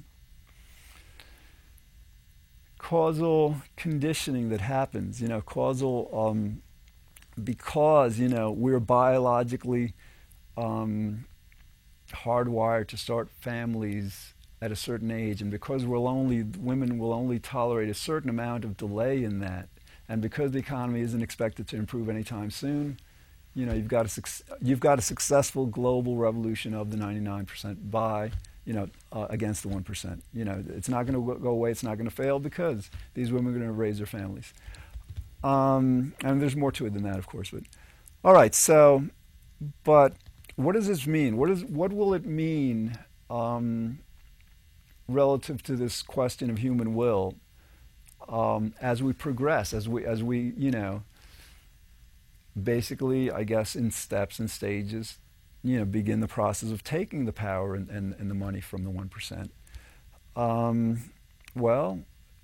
causal 2.78 3.56
conditioning 3.76 4.48
that 4.48 4.60
happens. 4.60 5.20
You 5.20 5.28
know, 5.28 5.40
causal 5.40 6.08
um, 6.12 6.62
because 7.42 8.18
you 8.18 8.28
know 8.28 8.50
we're 8.50 8.80
biologically 8.80 9.94
um, 10.56 11.26
hardwired 12.10 12.88
to 12.88 12.96
start 12.96 13.30
families 13.30 14.34
at 14.62 14.71
a 14.71 14.76
certain 14.76 15.11
age, 15.11 15.42
and 15.42 15.50
because 15.50 15.85
we'll 15.85 16.07
only 16.07 16.45
women 16.45 16.97
will 16.97 17.12
only 17.12 17.40
tolerate 17.40 17.90
a 17.90 17.95
certain 17.95 18.31
amount 18.31 18.64
of 18.64 18.76
delay 18.76 19.25
in 19.25 19.40
that, 19.40 19.69
and 20.09 20.23
because 20.23 20.52
the 20.52 20.61
economy 20.61 21.00
isn't 21.00 21.21
expected 21.21 21.66
to 21.66 21.76
improve 21.76 22.09
anytime 22.09 22.49
soon, 22.49 22.97
you 23.54 23.66
know 23.66 23.75
you've 23.75 23.88
got 23.88 24.07
a 24.07 24.23
you've 24.62 24.78
got 24.78 25.00
a 25.00 25.02
successful 25.02 25.66
global 25.66 26.16
revolution 26.16 26.75
of 26.75 26.92
the 26.92 26.97
99% 26.97 27.90
by 27.90 28.31
you 28.64 28.73
know 28.73 28.88
uh, 29.11 29.26
against 29.31 29.64
the 29.64 29.69
1%. 29.69 30.21
You 30.33 30.45
know 30.45 30.62
it's 30.69 30.88
not 30.88 31.07
going 31.07 31.14
to 31.14 31.40
go 31.40 31.50
away. 31.50 31.73
It's 31.73 31.83
not 31.83 31.97
going 31.97 32.09
to 32.09 32.14
fail 32.14 32.38
because 32.38 32.88
these 33.14 33.33
women 33.33 33.52
are 33.54 33.59
going 33.59 33.66
to 33.66 33.73
raise 33.73 33.99
their 33.99 34.07
families. 34.07 34.54
Um, 35.42 36.14
and 36.23 36.40
there's 36.40 36.54
more 36.54 36.71
to 36.71 36.87
it 36.87 36.95
than 36.95 37.02
that, 37.02 37.19
of 37.19 37.26
course. 37.26 37.50
But 37.50 37.64
all 38.25 38.33
right, 38.33 38.54
so, 38.54 39.07
but 39.83 40.14
what 40.54 40.75
does 40.75 40.87
this 40.87 41.04
mean? 41.04 41.37
What 41.37 41.50
is 41.50 41.64
what 41.64 41.92
will 41.92 42.14
it 42.14 42.25
mean 42.25 42.97
um, 43.28 43.99
relative 45.09 45.62
to 45.64 45.76
this 45.76 46.02
question 46.02 46.50
of 46.50 46.59
human 46.59 46.94
will 46.94 47.35
um, 48.28 48.75
as 48.80 49.02
we 49.02 49.12
progress, 49.12 49.73
as 49.73 49.88
we 49.88 50.04
as 50.04 50.23
we 50.23 50.52
you 50.56 50.71
know, 50.71 51.02
basically, 52.61 53.30
I 53.30 53.44
guess 53.44 53.75
in 53.75 53.90
steps 53.90 54.38
and 54.38 54.50
stages, 54.50 55.18
you 55.62 55.78
know, 55.78 55.85
begin 55.85 56.21
the 56.21 56.28
process 56.28 56.71
of 56.71 56.85
taking 56.85 57.25
the 57.25 57.32
power 57.32 57.75
and, 57.75 57.88
and, 57.90 58.14
and 58.18 58.30
the 58.30 58.35
money 58.35 58.61
from 58.61 58.85
the 58.85 58.90
one 58.90 59.09
percent. 59.09 59.52
Um, 60.37 61.11
well, 61.54 62.00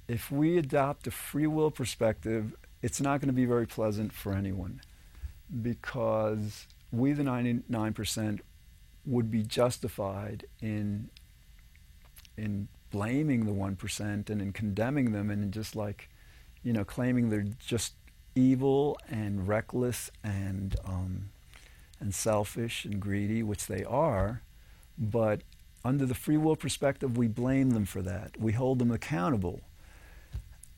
if 0.09 0.31
we 0.31 0.59
adopt 0.59 1.07
a 1.07 1.11
free 1.11 1.47
will 1.47 1.71
perspective, 1.71 2.55
it's 2.83 3.01
not 3.01 3.21
going 3.21 3.29
to 3.29 3.35
be 3.35 3.45
very 3.45 3.67
pleasant 3.67 4.13
for 4.13 4.33
anyone 4.33 4.81
because 5.63 6.67
we, 6.93 7.13
the 7.13 7.23
99%, 7.23 8.41
would 9.07 9.31
be 9.31 9.43
justified 9.43 10.45
in, 10.61 11.09
in 12.39 12.69
blaming 12.91 13.45
the 13.45 13.53
1% 13.53 14.31
and 14.31 14.43
in 14.43 14.53
condemning 14.53 15.13
them 15.13 15.31
and 15.31 15.43
in 15.43 15.51
just 15.51 15.77
like, 15.77 16.09
you 16.63 16.73
know, 16.73 16.85
claiming 16.85 17.29
they're 17.29 17.47
just 17.59 17.95
evil 18.35 18.99
and 19.09 19.49
reckless 19.49 20.11
and, 20.23 20.77
um, 20.85 21.31
and 22.01 22.15
selfish 22.15 22.85
and 22.85 23.01
greedy, 23.01 23.43
which 23.43 23.67
they 23.67 23.85
are. 23.85 24.43
But 24.97 25.43
under 25.85 26.07
the 26.07 26.15
free 26.15 26.37
will 26.37 26.57
perspective, 26.57 27.17
we 27.17 27.29
blame 27.29 27.71
them 27.71 27.85
for 27.85 28.03
that. 28.03 28.39
We 28.39 28.53
hold 28.53 28.79
them 28.79 28.91
accountable. 28.91 29.61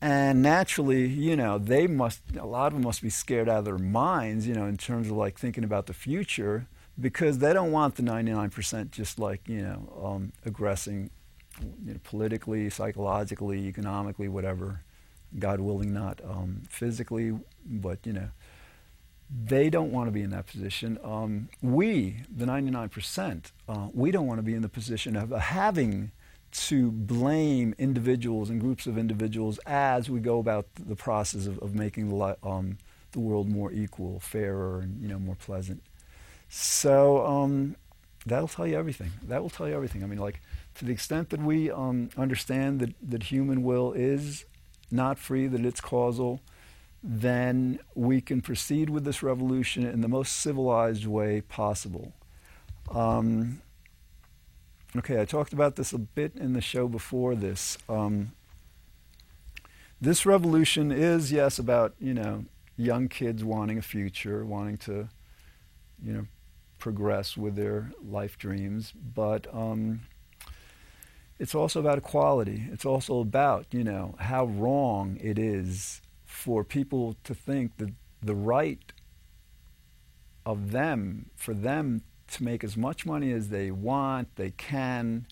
And 0.01 0.41
naturally, 0.41 1.05
you 1.05 1.35
know, 1.35 1.59
they 1.59 1.85
must, 1.85 2.21
a 2.37 2.45
lot 2.45 2.67
of 2.67 2.73
them 2.73 2.83
must 2.83 3.03
be 3.03 3.09
scared 3.09 3.47
out 3.47 3.59
of 3.59 3.65
their 3.65 3.77
minds, 3.77 4.47
you 4.47 4.55
know, 4.55 4.65
in 4.65 4.77
terms 4.77 5.07
of 5.07 5.13
like 5.13 5.37
thinking 5.37 5.63
about 5.63 5.85
the 5.85 5.93
future 5.93 6.67
because 6.99 7.37
they 7.37 7.53
don't 7.53 7.71
want 7.71 7.95
the 7.95 8.03
99% 8.03 8.91
just 8.91 9.19
like, 9.19 9.47
you 9.47 9.61
know, 9.61 10.01
um, 10.03 10.33
aggressing 10.43 11.11
you 11.59 11.93
know, 11.93 11.99
politically, 12.03 12.69
psychologically, 12.69 13.67
economically, 13.67 14.27
whatever, 14.27 14.81
God 15.37 15.59
willing, 15.59 15.93
not 15.93 16.19
um, 16.23 16.63
physically, 16.69 17.37
but, 17.65 17.99
you 18.05 18.13
know, 18.13 18.29
they 19.33 19.69
don't 19.69 19.91
want 19.91 20.07
to 20.07 20.11
be 20.11 20.21
in 20.21 20.29
that 20.31 20.47
position. 20.47 20.99
Um, 21.03 21.49
we, 21.61 22.23
the 22.29 22.45
99%, 22.45 23.51
uh, 23.69 23.87
we 23.93 24.11
don't 24.11 24.27
want 24.27 24.39
to 24.39 24.43
be 24.43 24.53
in 24.53 24.61
the 24.61 24.69
position 24.69 25.15
of 25.15 25.31
having 25.31 26.11
to 26.51 26.91
blame 26.91 27.73
individuals 27.77 28.49
and 28.49 28.59
groups 28.59 28.85
of 28.85 28.97
individuals 28.97 29.57
as 29.65 30.09
we 30.09 30.19
go 30.19 30.39
about 30.39 30.67
the 30.75 30.95
process 30.95 31.45
of, 31.45 31.57
of 31.59 31.73
making 31.73 32.09
the, 32.09 32.37
um, 32.43 32.77
the 33.13 33.19
world 33.19 33.49
more 33.49 33.71
equal, 33.71 34.19
fairer, 34.19 34.79
and 34.79 35.01
you 35.01 35.07
know 35.07 35.19
more 35.19 35.35
pleasant. 35.35 35.81
So 36.49 37.25
um, 37.25 37.77
that'll 38.25 38.47
tell 38.47 38.67
you 38.67 38.77
everything. 38.77 39.11
That 39.23 39.41
will 39.41 39.49
tell 39.49 39.67
you 39.67 39.75
everything. 39.75 40.03
I 40.03 40.07
mean, 40.07 40.19
like 40.19 40.41
to 40.75 40.85
the 40.85 40.91
extent 40.91 41.29
that 41.29 41.41
we 41.41 41.69
um, 41.71 42.09
understand 42.17 42.79
that, 42.79 42.93
that 43.01 43.23
human 43.23 43.63
will 43.63 43.93
is 43.93 44.45
not 44.89 45.19
free, 45.19 45.47
that 45.47 45.65
it's 45.65 45.81
causal, 45.81 46.41
then 47.03 47.79
we 47.95 48.21
can 48.21 48.41
proceed 48.41 48.89
with 48.89 49.03
this 49.03 49.23
revolution 49.23 49.85
in 49.85 50.01
the 50.01 50.07
most 50.07 50.37
civilized 50.37 51.05
way 51.05 51.41
possible. 51.41 52.13
Um, 52.89 53.61
Okay, 54.93 55.21
I 55.21 55.25
talked 55.25 55.53
about 55.53 55.77
this 55.77 55.93
a 55.93 55.97
bit 55.97 56.35
in 56.35 56.51
the 56.51 56.59
show 56.59 56.89
before 56.89 57.33
this. 57.33 57.77
Um, 57.87 58.33
this 60.01 60.25
revolution 60.25 60.91
is, 60.91 61.31
yes, 61.31 61.57
about, 61.57 61.93
you 61.97 62.13
know, 62.13 62.43
young 62.75 63.07
kids 63.07 63.41
wanting 63.41 63.77
a 63.77 63.81
future, 63.81 64.43
wanting 64.43 64.77
to, 64.79 65.07
you 66.03 66.11
know, 66.11 66.25
progress 66.77 67.37
with 67.37 67.55
their 67.55 67.93
life 68.03 68.37
dreams, 68.37 68.91
but 68.91 69.47
um, 69.53 70.01
it's 71.41 71.55
also 71.55 71.79
about 71.79 71.97
equality. 71.97 72.65
It's 72.71 72.85
also 72.85 73.19
about, 73.19 73.65
you 73.71 73.83
know, 73.83 74.13
how 74.19 74.45
wrong 74.45 75.17
it 75.19 75.39
is 75.39 75.99
for 76.23 76.63
people 76.63 77.15
to 77.23 77.33
think 77.33 77.77
that 77.77 77.91
the 78.21 78.35
right 78.35 78.93
of 80.45 80.71
them, 80.71 81.31
for 81.35 81.55
them 81.55 82.03
to 82.27 82.43
make 82.43 82.63
as 82.63 82.77
much 82.77 83.07
money 83.07 83.31
as 83.31 83.49
they 83.49 83.71
want, 83.71 84.35
they 84.35 84.51
can, 84.51 85.25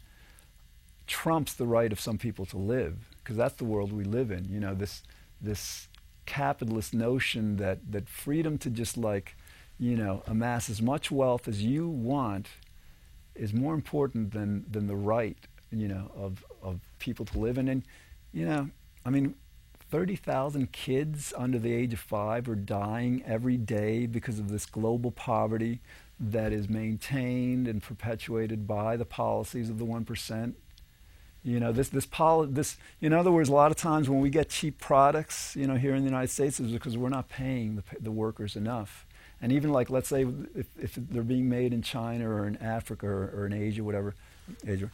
trumps 1.05 1.53
the 1.53 1.67
right 1.67 1.91
of 1.91 1.99
some 1.99 2.17
people 2.17 2.45
to 2.47 2.57
live, 2.57 2.95
because 3.19 3.37
that's 3.37 3.55
the 3.55 3.63
world 3.63 3.91
we 3.93 4.03
live 4.03 4.31
in. 4.31 4.45
You 4.49 4.59
know, 4.59 4.73
this 4.73 5.03
this 5.39 5.89
capitalist 6.25 6.91
notion 6.91 7.57
that 7.57 7.91
that 7.91 8.09
freedom 8.09 8.57
to 8.59 8.71
just 8.71 8.97
like, 8.97 9.35
you 9.77 9.95
know, 9.95 10.23
amass 10.25 10.71
as 10.71 10.81
much 10.81 11.11
wealth 11.11 11.47
as 11.47 11.61
you 11.61 11.87
want 11.87 12.47
is 13.35 13.53
more 13.53 13.75
important 13.75 14.31
than 14.31 14.65
than 14.69 14.87
the 14.87 14.95
right, 14.95 15.37
you 15.71 15.87
know, 15.87 16.11
of 16.15 16.43
of 16.61 16.79
people 16.99 17.25
to 17.25 17.39
live 17.39 17.57
in. 17.57 17.67
And 17.67 17.83
you 18.33 18.45
know, 18.45 18.69
I 19.05 19.09
mean, 19.09 19.35
30,000 19.89 20.71
kids 20.71 21.33
under 21.35 21.57
the 21.57 21.73
age 21.73 21.93
of 21.93 21.99
five 21.99 22.47
are 22.47 22.55
dying 22.55 23.23
every 23.25 23.57
day 23.57 24.05
because 24.05 24.37
of 24.37 24.49
this 24.49 24.65
global 24.65 25.11
poverty 25.11 25.79
that 26.19 26.51
is 26.51 26.69
maintained 26.69 27.67
and 27.67 27.81
perpetuated 27.81 28.67
by 28.67 28.97
the 28.97 29.05
policies 29.05 29.69
of 29.69 29.79
the 29.79 29.85
1%. 29.85 30.53
You 31.43 31.59
know, 31.59 31.71
this, 31.71 31.89
this, 31.89 32.05
poli- 32.05 32.51
this, 32.51 32.77
in 33.01 33.13
other 33.13 33.31
words, 33.31 33.49
a 33.49 33.53
lot 33.53 33.71
of 33.71 33.77
times 33.77 34.09
when 34.09 34.19
we 34.19 34.29
get 34.29 34.49
cheap 34.49 34.79
products, 34.79 35.55
you 35.55 35.65
know, 35.65 35.75
here 35.75 35.95
in 35.95 36.03
the 36.03 36.09
United 36.09 36.29
States, 36.29 36.59
it's 36.59 36.71
because 36.71 36.97
we're 36.97 37.09
not 37.09 37.29
paying 37.29 37.77
the, 37.77 37.83
the 38.01 38.11
workers 38.11 38.55
enough. 38.55 39.07
And 39.41 39.53
even 39.53 39.71
like, 39.71 39.89
let's 39.89 40.09
say, 40.09 40.27
if, 40.53 40.67
if 40.77 40.95
they're 40.95 41.23
being 41.23 41.47
made 41.47 41.73
in 41.73 41.81
China 41.81 42.29
or 42.29 42.45
in 42.45 42.57
Africa 42.57 43.07
or, 43.07 43.33
or 43.33 43.45
in 43.45 43.53
Asia, 43.53 43.83
whatever, 43.83 44.15
Asia, 44.67 44.91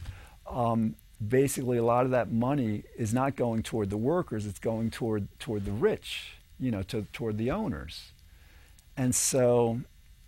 um, 0.48 0.94
basically 1.26 1.78
a 1.78 1.84
lot 1.84 2.04
of 2.04 2.10
that 2.10 2.30
money 2.30 2.84
is 2.96 3.12
not 3.12 3.36
going 3.36 3.62
toward 3.62 3.90
the 3.90 3.96
workers, 3.96 4.46
it's 4.46 4.58
going 4.58 4.90
toward, 4.90 5.28
toward 5.38 5.64
the 5.64 5.72
rich, 5.72 6.34
you 6.60 6.70
know, 6.70 6.82
to, 6.82 7.06
toward 7.12 7.38
the 7.38 7.50
owners. 7.50 8.12
And 8.96 9.14
so 9.14 9.80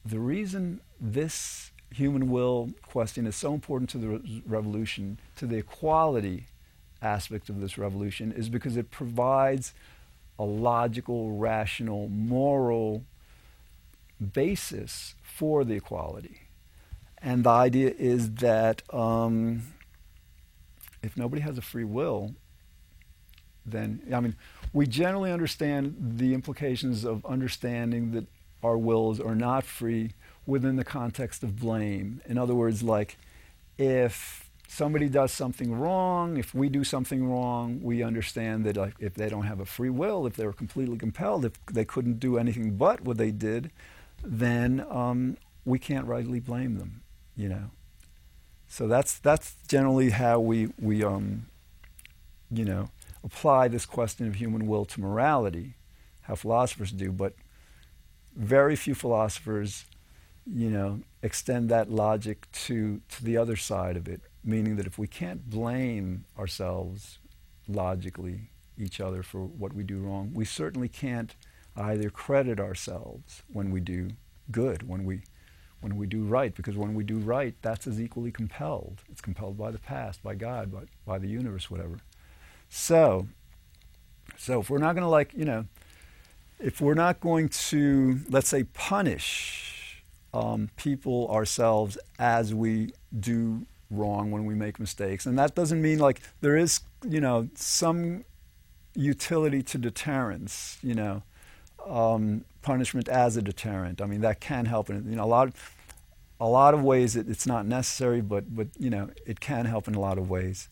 the 0.05 0.19
reason 0.19 0.81
this 1.01 1.71
human 1.91 2.31
will 2.31 2.71
question 2.83 3.27
is 3.27 3.37
so 3.37 3.55
important 3.55 3.91
to 3.91 3.99
the 3.99 4.09
re- 4.09 4.43
revolution, 4.47 5.19
to 5.37 5.47
the 5.47 5.57
equality 5.57 6.47
aspect 7.01 7.49
of 7.49 7.61
this 7.61 7.79
revolution, 7.79 8.33
is 8.33 8.49
because 8.49 8.77
it 8.77 8.91
provides 8.91 9.73
a 10.39 10.45
logical, 10.45 11.37
rational, 11.37 12.09
moral 12.09 13.05
basis 14.33 15.15
for 15.23 15.65
the 15.65 15.75
equality. 15.75 16.43
And 17.21 17.45
the 17.45 17.51
idea 17.51 17.93
is 17.99 18.33
that 18.35 18.83
um, 18.95 19.63
if 21.03 21.17
nobody 21.17 21.43
has 21.43 21.59
a 21.59 21.63
free 21.63 21.85
will, 21.85 22.35
then, 23.65 24.01
I 24.13 24.21
mean, 24.21 24.37
we 24.73 24.87
generally 24.87 25.31
understand 25.31 25.97
the 26.17 26.35
implications 26.35 27.05
of 27.05 27.25
understanding 27.27 28.13
that 28.13 28.27
our 28.63 28.77
wills 28.77 29.21
are 29.21 29.35
not 29.35 29.65
free 29.65 30.13
within 30.47 30.77
the 30.77 30.85
context 30.85 31.43
of 31.43 31.61
blame. 31.61 32.21
In 32.27 32.39
other 32.39 32.55
words, 32.55 32.83
like 32.83 33.19
if 33.77 34.49
somebody 34.67 35.09
does 35.09 35.33
something 35.33 35.73
wrong, 35.73 36.37
if 36.37 36.55
we 36.55 36.69
do 36.69 36.85
something 36.85 37.29
wrong, 37.29 37.81
we 37.83 38.03
understand 38.03 38.65
that 38.65 38.77
like, 38.77 38.95
if 38.99 39.15
they 39.15 39.29
don't 39.29 39.45
have 39.45 39.61
a 39.61 39.67
free 39.67 39.91
will, 39.91 40.27
if 40.27 40.35
they 40.37 40.45
were 40.45 40.53
completely 40.53 40.99
compelled, 40.99 41.45
if 41.45 41.53
they 41.67 41.85
couldn't 41.85 42.19
do 42.19 42.39
anything 42.39 42.77
but 42.77 43.01
what 43.01 43.19
they 43.19 43.31
did, 43.31 43.71
then 44.25 44.85
um, 44.91 45.37
we 45.65 45.79
can't 45.79 46.07
rightly 46.07 46.41
blame 46.41 46.79
them, 46.79 47.03
you 47.37 47.49
know. 47.49 47.71
So 48.69 48.87
that's 48.87 49.19
that's 49.19 49.57
generally 49.67 50.11
how 50.11 50.41
we 50.41 50.69
we 50.79 51.03
um, 51.03 51.47
you 52.51 52.65
know 52.65 52.91
apply 53.25 53.69
this 53.69 53.87
question 53.87 54.27
of 54.27 54.37
human 54.37 54.67
will 54.67 54.85
to 54.87 55.01
morality, 55.01 55.75
how 56.23 56.35
philosophers 56.35 56.93
do, 56.93 57.13
but 57.13 57.35
very 58.35 58.77
few 58.77 58.95
philosophers, 58.95 59.85
you 60.47 60.71
know, 60.71 61.01
extend 61.23 61.69
that 61.69 61.91
logic 61.91 62.51
to, 62.53 63.01
to 63.09 63.25
the 63.25 63.37
other 63.37 63.57
side 63.57 63.97
of 63.97 64.09
it, 64.09 64.23
meaning 64.45 64.77
that 64.77 64.87
if 64.87 64.99
we 64.99 65.07
can't 65.07 65.51
blame 65.51 66.25
ourselves 66.39 67.19
logically, 67.67 68.51
each 68.79 69.01
other 69.01 69.25
for 69.25 69.41
what 69.45 69.75
we 69.75 69.83
do 69.83 69.99
wrong, 69.99 70.31
we 70.33 70.45
certainly 70.45 70.89
can't 70.89 71.35
either 71.77 72.11
credit 72.11 72.61
ourselves 72.61 73.43
when 73.53 73.71
we 73.71 73.81
do 73.81 74.11
good, 74.53 74.89
when 74.89 75.05
we 75.05 75.23
when 75.81 75.97
we 75.97 76.07
do 76.07 76.25
right, 76.25 76.55
because 76.55 76.77
when 76.77 76.95
we 76.95 77.05
do 77.05 77.19
right, 77.19 77.55
that's 77.63 77.87
as 77.87 78.01
equally 78.01 78.33
compelled. 78.33 79.03
It's 79.11 79.21
compelled 79.21 79.57
by 79.57 79.71
the 79.71 79.79
past, 79.79 80.23
by 80.23 80.35
God, 80.35 80.73
by, 80.73 80.83
by 81.07 81.19
the 81.19 81.29
universe, 81.29 81.71
whatever. 81.71 81.99
So, 82.69 83.29
so 84.37 84.61
if 84.61 84.71
we're 84.71 84.79
not 84.79 84.95
going 84.95 85.05
to 85.05 85.09
like, 85.09 85.33
you 85.35 85.45
know, 85.45 85.67
if 86.59 86.81
we're 86.81 86.95
not 86.95 87.21
going 87.21 87.49
to, 87.49 88.21
let's 88.29 88.49
say, 88.49 88.65
punish 88.65 90.03
um, 90.35 90.71
people 90.77 91.29
ourselves 91.29 91.97
as 92.19 92.53
we 92.53 92.93
do 93.19 93.65
wrong 93.91 94.31
when 94.31 94.45
we 94.45 94.55
make 94.55 94.81
mistakes, 94.81 95.27
and 95.27 95.39
that 95.39 95.55
doesn't 95.55 95.81
mean 95.81 95.99
like 95.99 96.21
there 96.41 96.57
is, 96.57 96.81
you 97.07 97.21
know, 97.21 97.49
some 97.55 98.25
utility 98.95 99.63
to 99.63 99.79
deterrence, 99.79 100.79
you 100.83 100.95
know, 100.95 101.23
um, 101.89 102.45
punishment 102.63 103.09
as 103.09 103.37
a 103.37 103.43
deterrent. 103.43 104.01
I 104.01 104.07
mean, 104.07 104.21
that 104.21 104.41
can 104.41 104.67
help. 104.67 104.91
In 104.91 105.09
you 105.09 105.17
know, 105.17 105.25
a 105.25 105.27
lot, 105.27 105.53
a 106.41 106.49
lot 106.49 106.75
of 106.75 106.83
ways 106.83 107.17
it, 107.17 107.29
it's 107.29 107.47
not 107.47 107.67
necessary, 107.67 108.21
but 108.21 108.55
but 108.55 108.69
you 108.79 108.91
know, 108.91 109.11
it 109.27 109.41
can 109.41 109.65
help 109.65 109.89
in 109.89 109.95
a 109.95 110.01
lot 110.01 110.19
of 110.19 110.29
ways. 110.29 110.69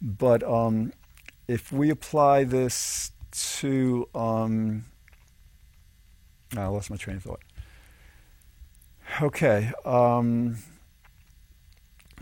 But 0.00 0.42
um, 0.42 0.92
if 1.48 1.72
we 1.72 1.90
apply 1.90 2.44
this 2.44 3.12
to, 3.60 4.08
um, 4.14 4.84
I 6.56 6.66
lost 6.66 6.90
my 6.90 6.96
train 6.96 7.16
of 7.16 7.22
thought. 7.22 7.40
Okay, 9.20 9.72
um, 9.84 10.58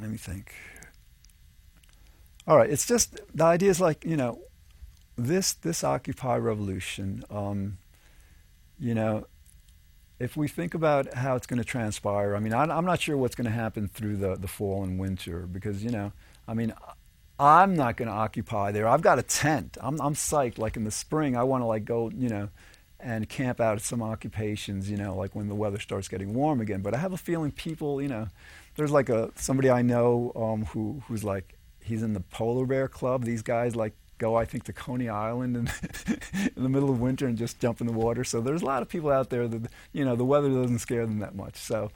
let 0.00 0.10
me 0.10 0.16
think. 0.16 0.52
All 2.46 2.56
right, 2.56 2.70
it's 2.70 2.86
just 2.86 3.20
the 3.34 3.44
idea 3.44 3.70
is 3.70 3.80
like 3.80 4.04
you 4.04 4.16
know, 4.16 4.40
this 5.16 5.52
this 5.52 5.84
Occupy 5.84 6.36
revolution. 6.36 7.24
Um, 7.30 7.78
you 8.80 8.94
know, 8.94 9.26
if 10.18 10.36
we 10.36 10.48
think 10.48 10.74
about 10.74 11.14
how 11.14 11.36
it's 11.36 11.46
going 11.46 11.58
to 11.58 11.64
transpire, 11.64 12.34
I 12.34 12.40
mean, 12.40 12.52
I, 12.52 12.76
am 12.76 12.84
not 12.84 13.00
sure 13.00 13.16
what's 13.16 13.34
going 13.34 13.46
to 13.46 13.50
happen 13.50 13.88
through 13.88 14.16
the, 14.16 14.36
the 14.36 14.48
fall 14.48 14.82
and 14.84 14.98
winter 14.98 15.46
because, 15.46 15.82
you 15.84 15.90
know, 15.90 16.12
I 16.48 16.54
mean, 16.54 16.74
I'm 17.38 17.74
not 17.74 17.96
going 17.96 18.08
to 18.08 18.14
occupy 18.14 18.72
there. 18.72 18.86
I've 18.86 19.00
got 19.00 19.18
a 19.18 19.22
tent. 19.22 19.78
I'm, 19.80 20.00
I'm 20.00 20.14
psyched. 20.14 20.58
Like 20.58 20.76
in 20.76 20.84
the 20.84 20.90
spring, 20.90 21.36
I 21.36 21.42
want 21.44 21.62
to 21.62 21.66
like 21.66 21.84
go, 21.84 22.10
you 22.14 22.28
know, 22.28 22.48
and 22.98 23.28
camp 23.28 23.60
out 23.60 23.76
at 23.76 23.82
some 23.82 24.02
occupations, 24.02 24.90
you 24.90 24.98
know, 24.98 25.16
like 25.16 25.34
when 25.34 25.48
the 25.48 25.54
weather 25.54 25.78
starts 25.78 26.08
getting 26.08 26.34
warm 26.34 26.60
again. 26.60 26.82
But 26.82 26.94
I 26.94 26.98
have 26.98 27.14
a 27.14 27.18
feeling 27.18 27.50
people, 27.50 28.02
you 28.02 28.08
know, 28.08 28.28
there's 28.76 28.90
like 28.90 29.08
a 29.08 29.30
somebody 29.36 29.70
I 29.70 29.80
know 29.80 30.32
um, 30.36 30.66
who 30.66 31.02
who's 31.08 31.24
like 31.24 31.56
he's 31.82 32.02
in 32.02 32.12
the 32.12 32.20
polar 32.20 32.66
bear 32.66 32.88
club. 32.88 33.24
These 33.24 33.42
guys 33.42 33.74
like 33.74 33.94
go, 34.20 34.36
I 34.36 34.44
think, 34.44 34.64
to 34.64 34.72
Coney 34.72 35.08
Island 35.08 35.56
in, 35.56 35.70
in 36.56 36.62
the 36.62 36.68
middle 36.68 36.90
of 36.90 37.00
winter 37.00 37.26
and 37.26 37.36
just 37.36 37.58
jump 37.58 37.80
in 37.80 37.88
the 37.88 37.92
water. 37.92 38.22
So 38.22 38.40
there's 38.40 38.62
a 38.62 38.66
lot 38.66 38.82
of 38.82 38.88
people 38.88 39.10
out 39.10 39.30
there 39.30 39.48
that, 39.48 39.72
you 39.92 40.04
know, 40.04 40.14
the 40.14 40.24
weather 40.24 40.48
doesn't 40.48 40.78
scare 40.78 41.06
them 41.06 41.18
that 41.18 41.34
much. 41.34 41.56
So 41.56 41.90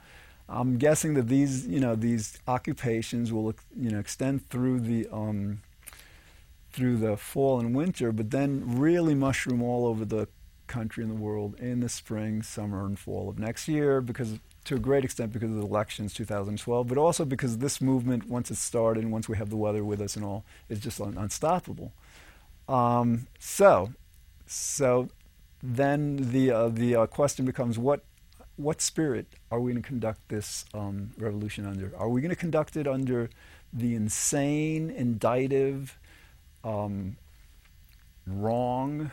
I'm 0.49 0.77
guessing 0.77 1.13
that 1.13 1.29
these, 1.29 1.65
you 1.67 1.79
know, 1.79 1.95
these 1.95 2.37
occupations 2.47 3.31
will, 3.31 3.53
you 3.79 3.91
know, 3.91 3.99
extend 3.99 4.49
through 4.49 4.81
the, 4.81 5.07
um, 5.11 5.61
through 6.71 6.97
the 6.97 7.15
fall 7.15 7.59
and 7.59 7.73
winter, 7.73 8.11
but 8.11 8.31
then 8.31 8.79
really 8.79 9.15
mushroom 9.15 9.61
all 9.61 9.87
over 9.87 10.03
the 10.03 10.27
country 10.67 11.03
and 11.03 11.11
the 11.11 11.21
world 11.21 11.55
in 11.59 11.79
the 11.79 11.87
spring, 11.87 12.41
summer, 12.41 12.85
and 12.85 12.97
fall 12.99 13.29
of 13.29 13.39
next 13.39 13.67
year 13.67 14.01
because 14.01 14.39
to 14.65 14.75
a 14.75 14.79
great 14.79 15.05
extent 15.05 15.31
because 15.31 15.51
of 15.51 15.57
the 15.57 15.61
elections 15.65 16.13
2012, 16.13 16.87
but 16.87 16.97
also 16.97 17.23
because 17.23 17.59
this 17.59 17.79
movement, 17.79 18.27
once 18.27 18.49
it's 18.49 18.59
started 18.59 19.03
and 19.03 19.11
once 19.11 19.29
we 19.29 19.37
have 19.37 19.49
the 19.49 19.55
weather 19.55 19.83
with 19.83 20.01
us 20.01 20.15
and 20.15 20.25
all, 20.25 20.43
is 20.69 20.79
just 20.79 20.99
un- 20.99 21.17
unstoppable. 21.17 21.93
Um, 22.67 23.27
so, 23.39 23.93
so 24.45 25.09
then 25.61 26.17
the 26.31 26.51
uh, 26.51 26.69
the 26.69 26.95
uh, 26.95 27.05
question 27.07 27.45
becomes 27.45 27.77
what 27.77 28.03
what 28.57 28.81
spirit 28.81 29.27
are 29.51 29.59
we 29.59 29.71
going 29.71 29.81
to 29.81 29.87
conduct 29.87 30.27
this 30.29 30.65
um, 30.73 31.11
revolution 31.17 31.65
under? 31.65 31.91
Are 31.97 32.09
we 32.09 32.21
going 32.21 32.29
to 32.29 32.35
conduct 32.35 32.77
it 32.77 32.87
under 32.87 33.29
the 33.73 33.95
insane, 33.95 34.89
indictive, 34.89 35.91
um, 36.63 37.17
wrong 38.25 39.11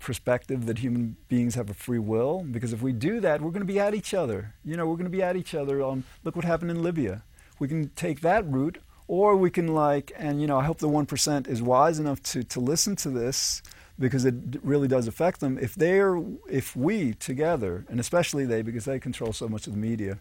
perspective 0.00 0.66
that 0.66 0.78
human 0.78 1.16
beings 1.28 1.54
have 1.54 1.70
a 1.70 1.74
free 1.74 2.00
will? 2.00 2.44
Because 2.50 2.72
if 2.72 2.82
we 2.82 2.92
do 2.92 3.20
that, 3.20 3.40
we're 3.40 3.50
going 3.50 3.66
to 3.66 3.72
be 3.72 3.78
at 3.78 3.94
each 3.94 4.14
other. 4.14 4.54
You 4.64 4.76
know, 4.76 4.86
we're 4.86 4.96
going 4.96 5.04
to 5.04 5.10
be 5.10 5.22
at 5.22 5.36
each 5.36 5.54
other. 5.54 5.80
Um, 5.82 6.04
look 6.24 6.34
what 6.34 6.44
happened 6.44 6.70
in 6.70 6.82
Libya. 6.82 7.22
We 7.58 7.68
can 7.68 7.90
take 7.90 8.20
that 8.22 8.44
route, 8.50 8.78
or 9.08 9.36
we 9.36 9.50
can 9.50 9.68
like, 9.68 10.12
and 10.16 10.40
you 10.40 10.46
know, 10.46 10.58
I 10.58 10.64
hope 10.64 10.78
the 10.78 10.88
one 10.88 11.06
percent 11.06 11.48
is 11.48 11.62
wise 11.62 11.98
enough 11.98 12.22
to 12.24 12.42
to 12.44 12.60
listen 12.60 12.96
to 12.96 13.10
this 13.10 13.62
because 13.98 14.24
it 14.24 14.34
really 14.62 14.88
does 14.88 15.06
affect 15.06 15.40
them. 15.40 15.58
If 15.58 15.74
they're, 15.74 16.20
if 16.50 16.74
we 16.74 17.14
together, 17.14 17.84
and 17.88 18.00
especially 18.00 18.44
they, 18.44 18.62
because 18.62 18.84
they 18.84 18.98
control 18.98 19.32
so 19.32 19.48
much 19.48 19.66
of 19.66 19.72
the 19.72 19.78
media, 19.78 20.18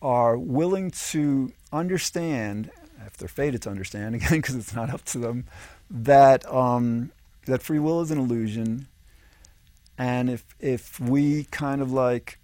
are 0.00 0.36
willing 0.36 0.90
to 0.90 1.52
understand, 1.72 2.70
if 3.06 3.16
they're 3.16 3.28
fated 3.28 3.62
to 3.62 3.70
understand 3.70 4.14
again, 4.16 4.38
because 4.40 4.56
it's 4.56 4.74
not 4.74 4.90
up 4.90 5.04
to 5.06 5.18
them, 5.18 5.44
that 5.90 6.50
um, 6.52 7.12
that 7.46 7.62
free 7.62 7.78
will 7.78 8.00
is 8.00 8.10
an 8.10 8.18
illusion, 8.18 8.88
and 9.98 10.30
if 10.30 10.44
if 10.58 10.98
we 10.98 11.44
kind 11.44 11.80
of 11.80 11.92
like 11.92 12.38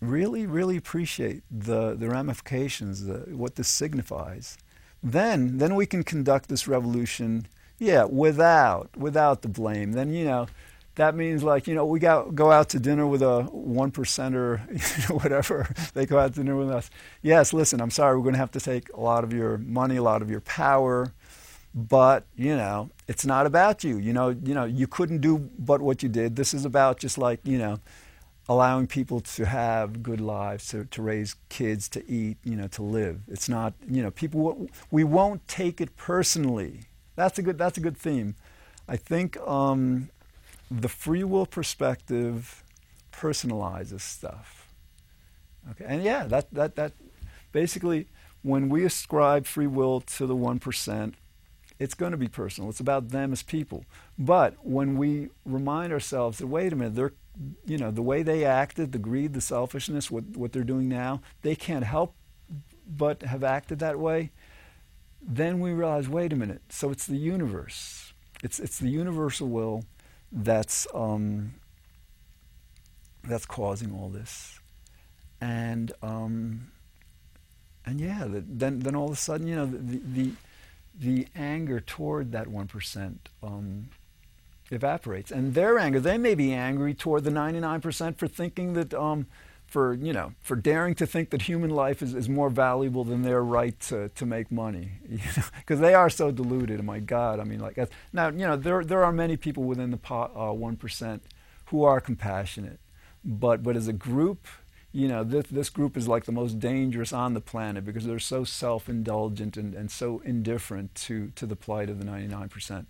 really 0.00 0.46
really 0.46 0.76
appreciate 0.76 1.42
the 1.50 1.94
the 1.94 2.08
ramifications, 2.08 3.04
the, 3.04 3.18
what 3.30 3.56
this 3.56 3.68
signifies 3.68 4.58
then 5.02 5.58
then 5.58 5.74
we 5.74 5.86
can 5.86 6.02
conduct 6.02 6.48
this 6.48 6.66
revolution 6.66 7.46
yeah 7.78 8.04
without 8.04 8.96
without 8.96 9.42
the 9.42 9.48
blame. 9.48 9.92
Then 9.92 10.12
you 10.12 10.24
know 10.24 10.46
that 10.96 11.14
means 11.14 11.42
like 11.42 11.66
you 11.66 11.74
know 11.74 11.84
we 11.84 12.00
got 12.00 12.34
go 12.34 12.50
out 12.50 12.68
to 12.70 12.80
dinner 12.80 13.06
with 13.06 13.22
a 13.22 13.42
one 13.44 13.92
percenter 13.92 14.60
whatever 15.22 15.68
they 15.94 16.06
go 16.06 16.18
out 16.18 16.34
to 16.34 16.40
dinner 16.40 16.56
with 16.56 16.70
us. 16.70 16.90
Yes 17.22 17.52
listen 17.52 17.80
i'm 17.80 17.90
sorry 17.90 18.16
we're 18.16 18.24
going 18.24 18.34
to 18.34 18.40
have 18.40 18.50
to 18.52 18.60
take 18.60 18.92
a 18.92 19.00
lot 19.00 19.24
of 19.24 19.32
your 19.32 19.58
money 19.58 19.96
a 19.96 20.02
lot 20.02 20.22
of 20.22 20.30
your 20.30 20.40
power 20.40 21.12
but 21.74 22.24
you 22.34 22.56
know 22.56 22.90
it's 23.06 23.24
not 23.24 23.46
about 23.46 23.84
you. 23.84 23.98
You 23.98 24.12
know 24.12 24.28
you 24.30 24.54
know 24.54 24.64
you 24.64 24.86
couldn't 24.86 25.20
do 25.20 25.38
but 25.58 25.80
what 25.80 26.02
you 26.02 26.08
did. 26.08 26.36
This 26.36 26.54
is 26.54 26.64
about 26.64 26.98
just 26.98 27.18
like 27.18 27.40
you 27.44 27.58
know 27.58 27.78
allowing 28.48 28.86
people 28.86 29.20
to 29.20 29.44
have 29.44 30.02
good 30.02 30.20
lives, 30.20 30.68
to, 30.68 30.84
to 30.86 31.02
raise 31.02 31.36
kids, 31.48 31.88
to 31.90 32.10
eat, 32.10 32.38
you 32.44 32.56
know, 32.56 32.66
to 32.68 32.82
live. 32.82 33.20
It's 33.28 33.48
not, 33.48 33.74
you 33.88 34.02
know, 34.02 34.10
people, 34.10 34.68
we 34.90 35.04
won't 35.04 35.46
take 35.46 35.80
it 35.80 35.96
personally. 35.96 36.80
That's 37.14 37.38
a 37.38 37.42
good, 37.42 37.58
that's 37.58 37.76
a 37.76 37.80
good 37.80 37.96
theme. 37.96 38.36
I 38.88 38.96
think 38.96 39.36
um, 39.46 40.08
the 40.70 40.88
free 40.88 41.24
will 41.24 41.44
perspective 41.44 42.64
personalizes 43.12 44.00
stuff. 44.00 44.68
Okay, 45.72 45.84
and 45.86 46.02
yeah, 46.02 46.26
that, 46.26 46.52
that, 46.54 46.76
that 46.76 46.92
basically, 47.52 48.06
when 48.42 48.70
we 48.70 48.84
ascribe 48.84 49.44
free 49.44 49.66
will 49.66 50.00
to 50.00 50.26
the 50.26 50.36
1%, 50.36 51.12
it's 51.78 51.94
going 51.94 52.12
to 52.12 52.18
be 52.18 52.28
personal. 52.28 52.70
It's 52.70 52.80
about 52.80 53.10
them 53.10 53.32
as 53.32 53.42
people. 53.42 53.84
But 54.18 54.54
when 54.62 54.96
we 54.96 55.28
remind 55.44 55.92
ourselves 55.92 56.38
that, 56.38 56.46
wait 56.46 56.72
a 56.72 56.76
minute, 56.76 56.94
they're 56.94 57.12
you 57.66 57.78
know, 57.78 57.90
the 57.90 58.02
way 58.02 58.22
they 58.22 58.44
acted, 58.44 58.92
the 58.92 58.98
greed, 58.98 59.32
the 59.32 59.40
selfishness, 59.40 60.10
what, 60.10 60.24
what 60.36 60.52
they're 60.52 60.64
doing 60.64 60.88
now, 60.88 61.20
they 61.42 61.54
can't 61.54 61.84
help 61.84 62.14
but 62.86 63.22
have 63.22 63.44
acted 63.44 63.78
that 63.78 63.98
way. 63.98 64.30
Then 65.20 65.60
we 65.60 65.72
realize, 65.72 66.08
wait 66.08 66.32
a 66.32 66.36
minute, 66.36 66.62
so 66.68 66.90
it's 66.90 67.06
the 67.06 67.16
universe. 67.16 68.12
It's, 68.42 68.58
it's 68.58 68.78
the 68.78 68.88
universal 68.88 69.48
will 69.48 69.84
that's, 70.30 70.86
um, 70.94 71.54
that's 73.24 73.46
causing 73.46 73.92
all 73.92 74.08
this. 74.08 74.60
And, 75.40 75.92
um, 76.02 76.72
and 77.84 78.00
yeah, 78.00 78.24
the, 78.24 78.44
then, 78.46 78.80
then 78.80 78.94
all 78.94 79.06
of 79.06 79.12
a 79.12 79.16
sudden, 79.16 79.46
you 79.46 79.56
know, 79.56 79.66
the, 79.66 80.00
the, 80.04 80.32
the 80.98 81.28
anger 81.36 81.80
toward 81.80 82.32
that 82.32 82.48
1% 82.48 83.16
um, 83.42 83.88
evaporates. 84.70 85.30
And 85.30 85.54
their 85.54 85.78
anger, 85.78 86.00
they 86.00 86.18
may 86.18 86.34
be 86.34 86.52
angry 86.52 86.94
toward 86.94 87.24
the 87.24 87.30
99% 87.30 88.16
for 88.16 88.26
thinking 88.26 88.72
that, 88.74 88.92
um, 88.94 89.26
for, 89.66 89.94
you 89.94 90.12
know, 90.12 90.32
for 90.40 90.56
daring 90.56 90.94
to 90.96 91.06
think 91.06 91.30
that 91.30 91.42
human 91.42 91.70
life 91.70 92.02
is, 92.02 92.14
is 92.14 92.28
more 92.28 92.50
valuable 92.50 93.04
than 93.04 93.22
their 93.22 93.42
right 93.42 93.78
to, 93.80 94.08
to 94.10 94.26
make 94.26 94.50
money. 94.50 94.92
Because 95.08 95.52
you 95.68 95.76
know? 95.76 95.82
they 95.82 95.94
are 95.94 96.10
so 96.10 96.30
deluded. 96.30 96.82
my 96.82 97.00
God, 97.00 97.38
I 97.38 97.44
mean, 97.44 97.60
like, 97.60 97.78
now, 98.12 98.28
you 98.28 98.46
know, 98.46 98.56
there, 98.56 98.82
there 98.82 99.04
are 99.04 99.12
many 99.12 99.36
people 99.36 99.64
within 99.64 99.90
the 99.90 99.98
po- 99.98 100.32
uh, 100.34 100.52
1% 100.52 101.20
who 101.66 101.84
are 101.84 102.00
compassionate. 102.00 102.80
But, 103.24 103.62
but 103.62 103.76
as 103.76 103.88
a 103.88 103.92
group, 103.92 104.46
you 104.92 105.08
know, 105.08 105.22
this, 105.22 105.46
this 105.50 105.70
group 105.70 105.96
is 105.96 106.08
like 106.08 106.24
the 106.24 106.32
most 106.32 106.58
dangerous 106.58 107.12
on 107.12 107.34
the 107.34 107.40
planet 107.40 107.84
because 107.84 108.04
they're 108.04 108.18
so 108.18 108.44
self-indulgent 108.44 109.56
and, 109.56 109.74
and 109.74 109.90
so 109.90 110.20
indifferent 110.24 110.94
to, 110.94 111.30
to 111.36 111.46
the 111.46 111.56
plight 111.56 111.90
of 111.90 111.98
the 111.98 112.04
99%. 112.04 112.86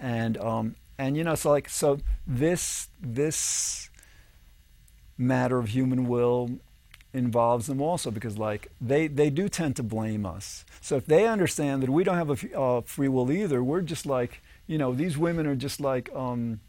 And, 0.00 0.38
um, 0.38 0.76
and 1.00 1.16
you 1.16 1.24
know, 1.24 1.34
so 1.34 1.50
like 1.50 1.68
so 1.70 1.98
this 2.26 2.88
this 3.00 3.88
matter 5.16 5.58
of 5.58 5.68
human 5.68 6.06
will 6.06 6.50
involves 7.14 7.66
them 7.66 7.80
also 7.80 8.10
because 8.10 8.36
like 8.36 8.68
they 8.82 9.06
they 9.06 9.30
do 9.30 9.48
tend 9.48 9.76
to 9.76 9.82
blame 9.82 10.26
us. 10.26 10.66
So 10.82 10.96
if 10.96 11.06
they 11.06 11.26
understand 11.26 11.82
that 11.82 11.88
we 11.88 12.04
don't 12.04 12.18
have 12.18 12.30
a 12.30 12.58
uh, 12.58 12.80
free 12.82 13.08
will 13.08 13.32
either, 13.32 13.64
we're 13.64 13.80
just 13.80 14.04
like 14.04 14.42
you 14.66 14.76
know 14.76 14.92
these 14.92 15.16
women 15.16 15.46
are 15.46 15.56
just 15.56 15.80
like 15.80 16.14
um, 16.14 16.60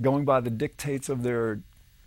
going 0.00 0.24
by 0.24 0.40
the 0.40 0.50
dictates 0.50 1.10
of 1.10 1.22
their 1.22 1.60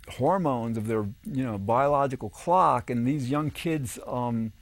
hormones 0.08 0.76
of 0.76 0.86
their 0.86 1.06
you 1.24 1.44
know 1.44 1.58
biological 1.58 2.30
clock, 2.30 2.90
and 2.90 3.06
these 3.06 3.30
young 3.30 3.50
kids. 3.50 3.98
Um, 4.06 4.52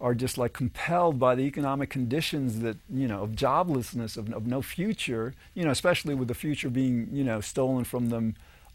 are 0.00 0.14
just 0.16 0.36
like 0.36 0.52
compelled 0.52 1.20
by 1.20 1.36
the 1.36 1.42
economic 1.42 1.88
conditions 1.88 2.58
that 2.58 2.76
you 2.92 3.06
know 3.06 3.22
of 3.22 3.30
joblessness 3.30 4.16
of, 4.16 4.32
of 4.32 4.48
no 4.48 4.60
future 4.60 5.32
you 5.54 5.64
know 5.64 5.70
especially 5.70 6.12
with 6.12 6.26
the 6.26 6.34
future 6.34 6.68
being 6.68 7.08
you 7.12 7.22
know 7.22 7.40
stolen 7.40 7.84
from 7.84 8.08
them 8.08 8.34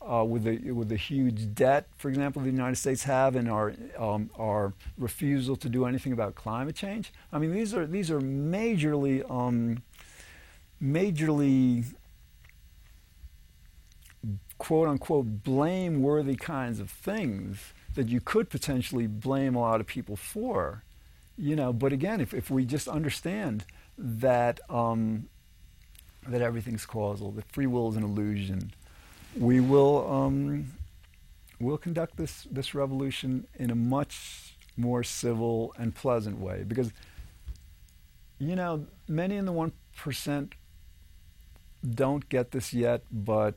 uh, 0.09 0.23
with 0.23 0.43
the 0.43 0.71
with 0.71 0.87
the 0.87 0.95
huge 0.95 1.53
debt 1.53 1.87
for 1.97 2.07
example 2.07 2.41
the 2.41 2.49
United 2.49 2.77
States 2.77 3.03
have 3.03 3.35
and 3.35 3.49
our 3.49 3.73
um, 3.97 4.29
our 4.39 4.73
refusal 4.97 5.57
to 5.57 5.67
do 5.67 5.85
anything 5.85 6.13
about 6.13 6.33
climate 6.35 6.75
change 6.75 7.11
I 7.33 7.39
mean 7.39 7.51
these 7.51 7.73
are 7.73 7.85
these 7.85 8.09
are 8.09 8.21
majorly 8.21 9.29
um, 9.29 9.83
majorly 10.81 11.83
quote 14.57 14.87
unquote 14.87 15.43
blameworthy 15.43 16.35
kinds 16.35 16.79
of 16.79 16.89
things 16.89 17.73
that 17.95 18.07
you 18.07 18.21
could 18.21 18.49
potentially 18.49 19.07
blame 19.07 19.55
a 19.55 19.59
lot 19.59 19.79
of 19.79 19.87
people 19.87 20.15
for. 20.15 20.83
You 21.37 21.55
know, 21.55 21.71
but 21.71 21.93
again, 21.93 22.19
if, 22.19 22.33
if 22.33 22.49
we 22.49 22.65
just 22.65 22.87
understand 22.87 23.65
that 23.97 24.59
um, 24.69 25.29
that 26.27 26.41
everything's 26.41 26.85
causal, 26.85 27.31
that 27.31 27.45
free 27.51 27.67
will 27.67 27.89
is 27.89 27.95
an 27.95 28.03
illusion, 28.03 28.71
we 29.35 29.59
will 29.59 30.11
um, 30.11 30.73
we'll 31.59 31.77
conduct 31.77 32.17
this 32.17 32.47
this 32.49 32.73
revolution 32.73 33.47
in 33.55 33.69
a 33.69 33.75
much 33.75 34.55
more 34.75 35.03
civil 35.03 35.73
and 35.77 35.95
pleasant 35.95 36.39
way 36.39 36.63
because 36.67 36.91
you 38.37 38.55
know 38.55 38.85
many 39.07 39.35
in 39.35 39.45
the 39.45 39.51
one 39.51 39.71
percent 39.95 40.53
don't 41.87 42.27
get 42.29 42.51
this 42.51 42.73
yet, 42.73 43.03
but 43.11 43.55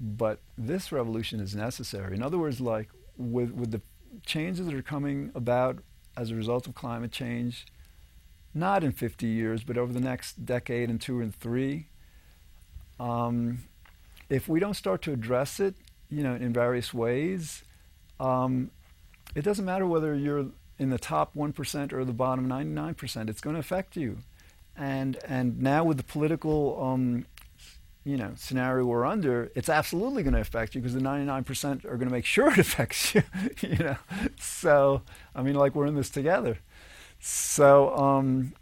but 0.00 0.40
this 0.56 0.90
revolution 0.90 1.40
is 1.40 1.54
necessary. 1.54 2.16
In 2.16 2.22
other 2.22 2.38
words, 2.38 2.60
like 2.60 2.88
with 3.16 3.52
with 3.52 3.70
the 3.70 3.82
changes 4.24 4.66
that 4.66 4.74
are 4.74 4.82
coming 4.82 5.30
about 5.34 5.82
as 6.16 6.30
a 6.30 6.34
result 6.34 6.66
of 6.66 6.74
climate 6.74 7.12
change, 7.12 7.66
not 8.54 8.82
in 8.82 8.92
50 8.92 9.26
years, 9.26 9.62
but 9.62 9.76
over 9.78 9.92
the 9.92 10.00
next 10.00 10.44
decade 10.44 10.90
and 10.90 11.00
two 11.00 11.20
and 11.20 11.34
three, 11.34 11.86
um, 12.98 13.60
if 14.28 14.48
we 14.48 14.58
don't 14.58 14.74
start 14.74 15.02
to 15.02 15.12
address 15.12 15.60
it, 15.60 15.74
you 16.08 16.22
know, 16.22 16.34
in 16.34 16.52
various 16.52 16.92
ways, 16.92 17.62
um, 18.18 18.70
it 19.34 19.42
doesn't 19.42 19.64
matter 19.64 19.86
whether 19.86 20.14
you're 20.14 20.46
in 20.78 20.90
the 20.90 20.98
top 20.98 21.34
1% 21.34 21.92
or 21.92 22.04
the 22.04 22.12
bottom 22.12 22.48
99%, 22.48 23.28
it's 23.28 23.40
going 23.40 23.54
to 23.54 23.60
affect 23.60 23.96
you. 23.96 24.18
And, 24.76 25.18
and 25.26 25.60
now 25.60 25.84
with 25.84 25.98
the 25.98 26.02
political 26.02 26.82
um, 26.82 27.26
you 28.04 28.16
know 28.16 28.32
scenario 28.36 28.84
we're 28.86 29.04
under, 29.04 29.50
it's 29.54 29.68
absolutely 29.68 30.22
going 30.22 30.34
to 30.34 30.40
affect 30.40 30.74
you 30.74 30.80
because 30.80 30.94
the 30.94 31.00
99% 31.00 31.84
are 31.84 31.96
going 31.96 32.08
to 32.08 32.14
make 32.14 32.24
sure 32.24 32.50
it 32.50 32.58
affects 32.66 33.14
you. 33.14 33.22
you 33.60 33.76
know, 33.76 33.96
so 34.38 35.02
I 35.34 35.42
mean, 35.42 35.54
like 35.54 35.74
we're 35.74 35.86
in 35.86 35.94
this 35.94 36.10
together. 36.10 36.58
So 37.18 37.94
um, 37.96 38.54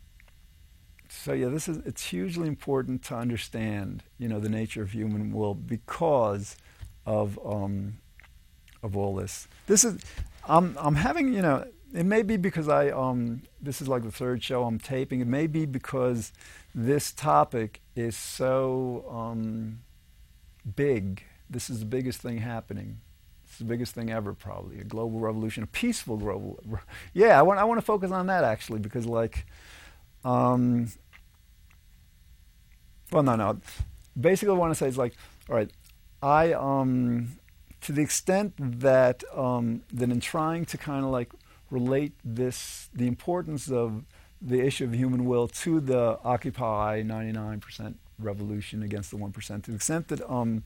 so 1.09 1.33
yeah, 1.33 1.48
this 1.48 1.68
is 1.68 1.79
it's 1.79 2.05
hugely 2.07 2.48
important 2.48 3.03
to 3.05 3.14
understand 3.14 4.03
you 4.18 4.29
know 4.29 4.40
the 4.40 4.48
nature 4.48 4.83
of 4.83 4.92
human 4.92 5.33
will 5.33 5.55
because 5.55 6.57
of 7.07 7.38
um, 7.44 7.98
of 8.83 8.96
all 8.96 9.14
this. 9.14 9.48
This 9.66 9.85
is 9.85 10.03
I'm 10.48 10.77
I'm 10.81 10.96
having 10.96 11.33
you 11.33 11.42
know 11.42 11.66
it 11.94 12.05
may 12.05 12.22
be 12.22 12.37
because 12.37 12.68
I 12.68 12.90
um, 12.90 13.42
this 13.61 13.81
is 13.81 13.88
like 13.88 14.03
the 14.03 14.12
third 14.12 14.42
show 14.42 14.64
I'm 14.64 14.79
taping. 14.79 15.20
It 15.20 15.27
may 15.27 15.46
be 15.46 15.64
because 15.64 16.33
this 16.74 17.12
topic 17.12 17.81
is 17.96 18.16
so 18.16 19.07
um, 19.11 19.81
big. 20.77 21.22
This 21.48 21.70
is 21.70 21.81
the 21.81 21.87
biggest 21.87 22.20
thing 22.20 22.38
happening. 22.38 23.01
It's 23.46 23.59
the 23.59 23.64
biggest 23.64 23.94
thing 23.94 24.11
ever, 24.11 24.35
probably 24.35 24.79
a 24.79 24.85
global 24.85 25.18
revolution, 25.18 25.62
a 25.62 25.66
peaceful 25.66 26.18
global. 26.18 26.59
Yeah, 27.14 27.38
I 27.38 27.42
want 27.42 27.59
I 27.59 27.64
want 27.64 27.79
to 27.79 27.85
focus 27.85 28.11
on 28.11 28.27
that 28.27 28.44
actually 28.44 28.81
because 28.81 29.07
like, 29.07 29.46
um, 30.24 30.92
well, 33.11 33.22
no, 33.22 33.37
no. 33.37 33.61
Basically, 34.20 34.51
what 34.51 34.57
I 34.57 34.61
want 34.61 34.70
to 34.72 34.79
say 34.79 34.88
is 34.88 34.98
like, 34.98 35.14
all 35.48 35.57
right, 35.57 35.70
I 36.22 36.53
um, 36.53 37.38
to 37.81 37.92
the 37.92 38.03
extent 38.03 38.53
that 38.59 39.24
um, 39.35 39.83
that 39.92 40.11
in 40.11 40.20
trying 40.20 40.66
to 40.66 40.77
kind 40.77 41.05
of 41.05 41.11
like 41.11 41.33
relate 41.70 42.12
this, 42.24 42.88
the 42.94 43.07
importance 43.07 43.70
of 43.70 44.04
the 44.40 44.61
issue 44.61 44.85
of 44.85 44.94
human 44.94 45.24
will 45.24 45.48
to 45.48 45.81
the 45.81 46.18
Occupy 46.24 47.02
99% 47.02 47.94
revolution 48.18 48.83
against 48.83 49.11
the 49.11 49.16
1%, 49.16 49.62
to 49.64 49.70
the 49.70 49.76
extent 49.76 50.09
that, 50.09 50.28
um, 50.31 50.64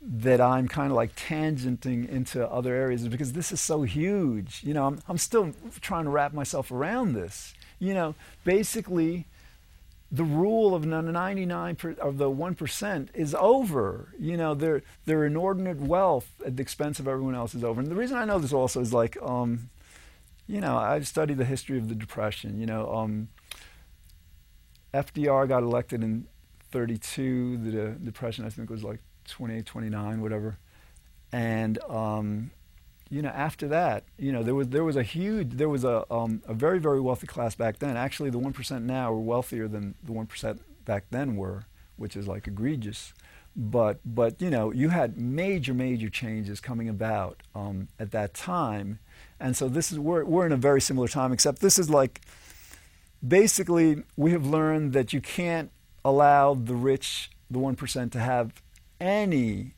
that 0.00 0.40
I'm 0.40 0.66
kind 0.66 0.90
of 0.90 0.96
like 0.96 1.14
tangenting 1.14 2.08
into 2.08 2.48
other 2.48 2.74
areas 2.74 3.06
because 3.08 3.32
this 3.32 3.52
is 3.52 3.60
so 3.60 3.82
huge. 3.82 4.62
You 4.64 4.74
know, 4.74 4.86
I'm, 4.86 5.00
I'm 5.08 5.18
still 5.18 5.52
trying 5.80 6.04
to 6.04 6.10
wrap 6.10 6.32
myself 6.32 6.70
around 6.70 7.12
this. 7.12 7.54
You 7.78 7.94
know, 7.94 8.14
basically, 8.44 9.26
the 10.12 10.24
rule 10.24 10.74
of 10.74 10.82
the 10.82 10.88
99 10.88 11.76
per, 11.76 11.92
of 11.92 12.18
the 12.18 12.30
1% 12.30 13.08
is 13.14 13.34
over. 13.34 14.08
You 14.18 14.36
know, 14.36 14.54
their 14.54 14.82
their 15.04 15.24
inordinate 15.24 15.78
wealth 15.78 16.28
at 16.44 16.56
the 16.56 16.62
expense 16.62 16.98
of 16.98 17.06
everyone 17.06 17.34
else 17.34 17.54
is 17.54 17.62
over. 17.62 17.80
And 17.80 17.90
the 17.90 17.94
reason 17.94 18.16
I 18.16 18.24
know 18.24 18.38
this 18.38 18.52
also 18.52 18.80
is 18.80 18.92
like, 18.92 19.16
um, 19.22 19.70
you 20.50 20.60
know, 20.60 20.76
I've 20.76 21.06
studied 21.06 21.38
the 21.38 21.44
history 21.44 21.78
of 21.78 21.88
the 21.88 21.94
Depression. 21.94 22.58
You 22.58 22.66
know, 22.66 22.92
um, 22.92 23.28
FDR 24.92 25.46
got 25.46 25.62
elected 25.62 26.02
in 26.02 26.26
32. 26.72 27.56
The 27.58 27.90
Depression, 28.04 28.44
I 28.44 28.48
think, 28.48 28.68
was 28.68 28.82
like 28.82 28.98
28, 29.28 29.64
29, 29.64 30.20
whatever. 30.20 30.58
And 31.30 31.78
um, 31.88 32.50
you 33.08 33.22
know, 33.22 33.28
after 33.28 33.68
that, 33.68 34.02
you 34.18 34.32
know, 34.32 34.42
there 34.42 34.56
was 34.56 34.68
there 34.68 34.82
was 34.82 34.96
a 34.96 35.04
huge, 35.04 35.50
there 35.52 35.68
was 35.68 35.84
a 35.84 36.04
um, 36.12 36.42
a 36.48 36.54
very 36.54 36.80
very 36.80 37.00
wealthy 37.00 37.28
class 37.28 37.54
back 37.54 37.78
then. 37.78 37.96
Actually, 37.96 38.30
the 38.30 38.38
one 38.38 38.52
percent 38.52 38.84
now 38.84 39.12
are 39.12 39.18
wealthier 39.18 39.68
than 39.68 39.94
the 40.02 40.12
one 40.12 40.26
percent 40.26 40.62
back 40.84 41.04
then 41.10 41.36
were, 41.36 41.66
which 41.94 42.16
is 42.16 42.26
like 42.26 42.48
egregious. 42.48 43.14
But 43.60 44.00
but 44.06 44.40
you 44.40 44.48
know, 44.48 44.72
you 44.72 44.88
had 44.88 45.18
major 45.18 45.74
major 45.74 46.08
changes 46.08 46.60
coming 46.60 46.88
about 46.88 47.42
um, 47.54 47.88
at 47.98 48.10
that 48.12 48.32
time. 48.32 49.00
And 49.38 49.54
so 49.54 49.68
this 49.68 49.92
is 49.92 49.98
we're 49.98 50.24
we're 50.24 50.46
in 50.46 50.52
a 50.52 50.56
very 50.56 50.80
similar 50.80 51.08
time, 51.08 51.30
except 51.30 51.60
this 51.60 51.78
is 51.78 51.90
like 51.90 52.22
basically 53.26 54.02
we 54.16 54.32
have 54.32 54.46
learned 54.46 54.94
that 54.94 55.12
you 55.12 55.20
can't 55.20 55.70
allow 56.02 56.54
the 56.54 56.74
rich, 56.74 57.30
the 57.50 57.58
one 57.58 57.76
percent, 57.76 58.12
to 58.12 58.18
have 58.18 58.62
any 58.98 59.74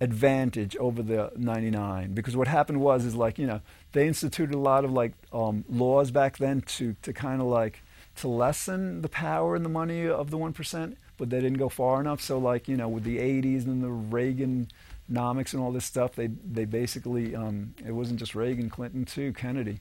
advantage 0.00 0.76
over 0.78 1.00
the 1.00 1.30
99 1.36 2.12
because 2.12 2.36
what 2.36 2.48
happened 2.48 2.80
was 2.80 3.04
is 3.04 3.14
like 3.14 3.38
you 3.38 3.46
know 3.46 3.60
they 3.92 4.08
instituted 4.08 4.52
a 4.52 4.58
lot 4.58 4.84
of 4.84 4.90
like 4.90 5.12
um, 5.32 5.64
laws 5.68 6.10
back 6.10 6.38
then 6.38 6.60
to 6.60 6.96
to 7.02 7.12
kind 7.12 7.40
of 7.40 7.46
like 7.46 7.84
to 8.16 8.26
lessen 8.26 9.00
the 9.02 9.08
power 9.08 9.54
and 9.54 9.64
the 9.64 9.68
money 9.68 10.08
of 10.08 10.30
the 10.30 10.36
1% 10.36 10.96
but 11.18 11.30
they 11.30 11.40
didn't 11.40 11.58
go 11.58 11.68
far 11.68 12.00
enough 12.00 12.20
so 12.20 12.38
like 12.38 12.68
you 12.68 12.76
know 12.76 12.88
with 12.88 13.04
the 13.04 13.18
80s 13.18 13.64
and 13.66 13.82
the 13.82 13.88
Reaganomics 13.88 15.52
and 15.52 15.62
all 15.62 15.72
this 15.72 15.84
stuff, 15.84 16.14
they 16.14 16.28
they 16.28 16.64
basically 16.64 17.34
um, 17.34 17.74
it 17.84 17.92
wasn't 17.92 18.18
just 18.18 18.34
Reagan, 18.34 18.70
Clinton 18.70 19.04
too, 19.04 19.32
Kennedy. 19.32 19.80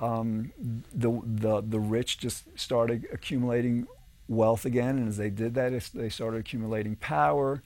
Um, 0.00 0.52
the 0.92 1.20
the 1.24 1.60
the 1.60 1.80
rich 1.80 2.18
just 2.18 2.58
started 2.58 3.06
accumulating 3.12 3.86
wealth 4.28 4.64
again, 4.64 4.98
and 4.98 5.08
as 5.08 5.16
they 5.16 5.30
did 5.30 5.54
that, 5.54 5.72
they 5.94 6.08
started 6.08 6.38
accumulating 6.38 6.96
power. 6.96 7.62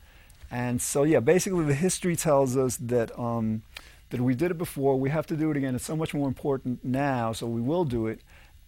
And 0.51 0.81
so, 0.81 1.03
yeah, 1.03 1.21
basically, 1.21 1.64
the 1.64 1.75
history 1.75 2.16
tells 2.16 2.57
us 2.57 2.77
that 2.79 3.16
um, 3.18 3.62
that 4.11 4.21
we 4.21 4.35
did 4.35 4.51
it 4.51 4.59
before. 4.59 4.99
We 4.99 5.11
have 5.11 5.27
to 5.27 5.37
do 5.37 5.51
it 5.51 5.57
again. 5.57 5.75
It's 5.75 5.85
so 5.85 5.97
much 5.97 6.14
more 6.14 6.29
important 6.29 6.85
now, 6.85 7.33
so 7.33 7.47
we 7.47 7.61
will 7.61 7.85
do 7.85 8.07
it. 8.07 8.21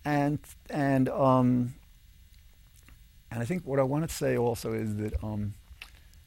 And 0.05 0.39
and 0.69 1.09
um, 1.09 1.75
and 3.31 3.41
I 3.41 3.45
think 3.45 3.65
what 3.65 3.79
I 3.79 3.83
want 3.83 4.09
to 4.09 4.15
say 4.15 4.37
also 4.37 4.73
is 4.73 4.97
that 4.97 5.23
um, 5.23 5.55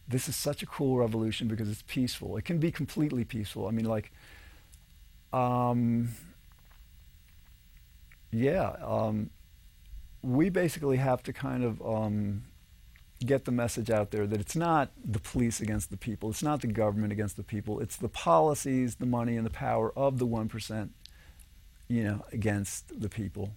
this 0.07 0.29
is 0.29 0.35
such 0.35 0.63
a 0.63 0.65
cool 0.65 0.97
revolution 0.97 1.47
because 1.47 1.69
it's 1.69 1.83
peaceful. 1.87 2.37
It 2.37 2.45
can 2.45 2.59
be 2.59 2.71
completely 2.71 3.23
peaceful. 3.23 3.67
I 3.67 3.71
mean, 3.71 3.85
like, 3.85 4.11
um, 5.31 6.09
yeah, 8.31 8.75
um, 8.81 9.29
we 10.21 10.49
basically 10.49 10.97
have 10.97 11.21
to 11.23 11.33
kind 11.33 11.63
of 11.63 11.81
um, 11.81 12.43
get 13.25 13.45
the 13.45 13.51
message 13.51 13.89
out 13.89 14.11
there 14.11 14.25
that 14.25 14.39
it's 14.39 14.55
not 14.55 14.91
the 15.03 15.19
police 15.19 15.59
against 15.59 15.89
the 15.89 15.97
people, 15.97 16.29
it's 16.29 16.43
not 16.43 16.61
the 16.61 16.67
government 16.67 17.11
against 17.11 17.35
the 17.35 17.43
people, 17.43 17.79
it's 17.79 17.97
the 17.97 18.09
policies, 18.09 18.95
the 18.95 19.05
money, 19.05 19.35
and 19.35 19.45
the 19.45 19.51
power 19.51 19.91
of 19.97 20.19
the 20.19 20.27
1%, 20.27 20.89
you 21.87 22.03
know, 22.03 22.25
against 22.31 23.01
the 23.01 23.09
people. 23.09 23.51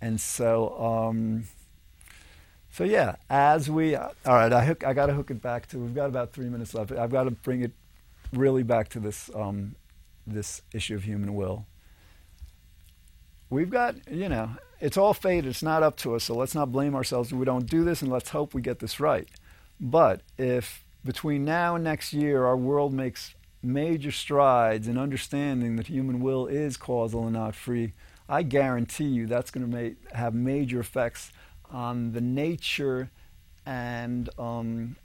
And 0.00 0.20
so, 0.20 0.78
um, 0.80 1.44
so 2.72 2.84
yeah, 2.84 3.16
as 3.28 3.70
we 3.70 3.94
all 3.94 4.10
right, 4.24 4.50
I 4.50 4.64
hook, 4.64 4.82
I 4.82 4.94
got 4.94 5.06
to 5.06 5.12
hook 5.12 5.30
it 5.30 5.42
back 5.42 5.68
to. 5.68 5.78
We've 5.78 5.94
got 5.94 6.06
about 6.06 6.32
three 6.32 6.48
minutes 6.48 6.72
left. 6.72 6.90
I've 6.90 7.12
got 7.12 7.24
to 7.24 7.30
bring 7.30 7.62
it 7.62 7.72
really 8.32 8.62
back 8.62 8.88
to 8.90 9.00
this 9.00 9.30
um, 9.34 9.76
this 10.26 10.62
issue 10.72 10.94
of 10.94 11.04
human 11.04 11.34
will. 11.34 11.66
We've 13.50 13.68
got 13.68 13.96
you 14.10 14.30
know 14.30 14.52
it's 14.80 14.96
all 14.96 15.12
fate. 15.12 15.44
It's 15.44 15.62
not 15.62 15.82
up 15.82 15.98
to 15.98 16.14
us. 16.14 16.24
So 16.24 16.34
let's 16.34 16.54
not 16.54 16.72
blame 16.72 16.94
ourselves 16.94 17.30
we 17.30 17.44
don't 17.44 17.66
do 17.66 17.84
this, 17.84 18.00
and 18.00 18.10
let's 18.10 18.30
hope 18.30 18.54
we 18.54 18.62
get 18.62 18.78
this 18.78 18.98
right. 18.98 19.28
But 19.78 20.22
if 20.38 20.82
between 21.04 21.44
now 21.44 21.74
and 21.74 21.84
next 21.84 22.14
year 22.14 22.46
our 22.46 22.56
world 22.56 22.94
makes 22.94 23.34
major 23.62 24.10
strides 24.10 24.88
in 24.88 24.96
understanding 24.96 25.76
that 25.76 25.88
human 25.88 26.20
will 26.20 26.46
is 26.46 26.78
causal 26.78 27.24
and 27.24 27.34
not 27.34 27.54
free, 27.54 27.92
I 28.30 28.44
guarantee 28.44 29.04
you 29.04 29.26
that's 29.26 29.50
going 29.50 29.70
to 29.70 30.16
have 30.16 30.32
major 30.32 30.80
effects 30.80 31.32
on 31.72 32.12
the 32.12 32.20
nature 32.20 33.10
and 33.66 34.28
um, 34.38 34.96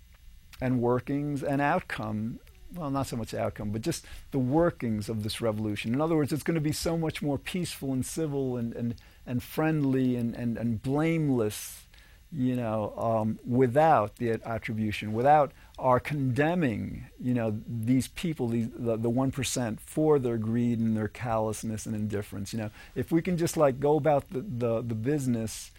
and 0.62 0.82
workings 0.82 1.43
and 1.43 1.62
outcome. 1.62 2.39
Well, 2.75 2.89
not 2.89 3.08
so 3.08 3.15
much 3.15 3.34
outcome, 3.34 3.71
but 3.71 3.82
just 3.82 4.06
the 4.32 4.39
workings 4.39 5.08
of 5.08 5.23
this 5.23 5.39
revolution. 5.39 5.93
In 5.93 6.01
other 6.01 6.15
words, 6.15 6.34
it's 6.34 6.43
going 6.43 6.56
to 6.56 6.62
be 6.62 6.73
so 6.73 6.97
much 6.97 7.21
more 7.21 7.38
peaceful 7.38 7.93
and 7.93 8.06
civil 8.06 8.58
and, 8.58 8.73
and, 8.73 8.95
and 9.25 9.41
friendly 9.41 10.17
and, 10.17 10.36
and, 10.36 10.58
and 10.58 10.82
blameless, 10.82 11.86
you 12.30 12.58
know, 12.58 12.93
um, 12.97 13.39
without 13.47 14.17
the 14.17 14.32
attribution, 14.43 15.13
without 15.13 15.53
our 15.80 15.99
condemning, 16.01 17.08
you 17.21 17.34
know, 17.34 17.58
these 17.65 18.10
people, 18.10 18.49
these, 18.49 18.67
the, 18.75 18.97
the 18.97 19.10
1% 19.10 19.80
for 19.80 20.19
their 20.19 20.38
greed 20.38 20.80
and 20.80 20.97
their 20.97 21.08
callousness 21.08 21.86
and 21.86 21.95
indifference. 21.95 22.51
You 22.51 22.60
know, 22.60 22.71
if 22.95 23.13
we 23.13 23.21
can 23.21 23.38
just 23.38 23.56
like 23.56 23.80
go 23.80 23.95
about 23.95 24.30
the, 24.30 24.41
the, 24.41 24.82
the 24.82 24.95
business 24.95 25.71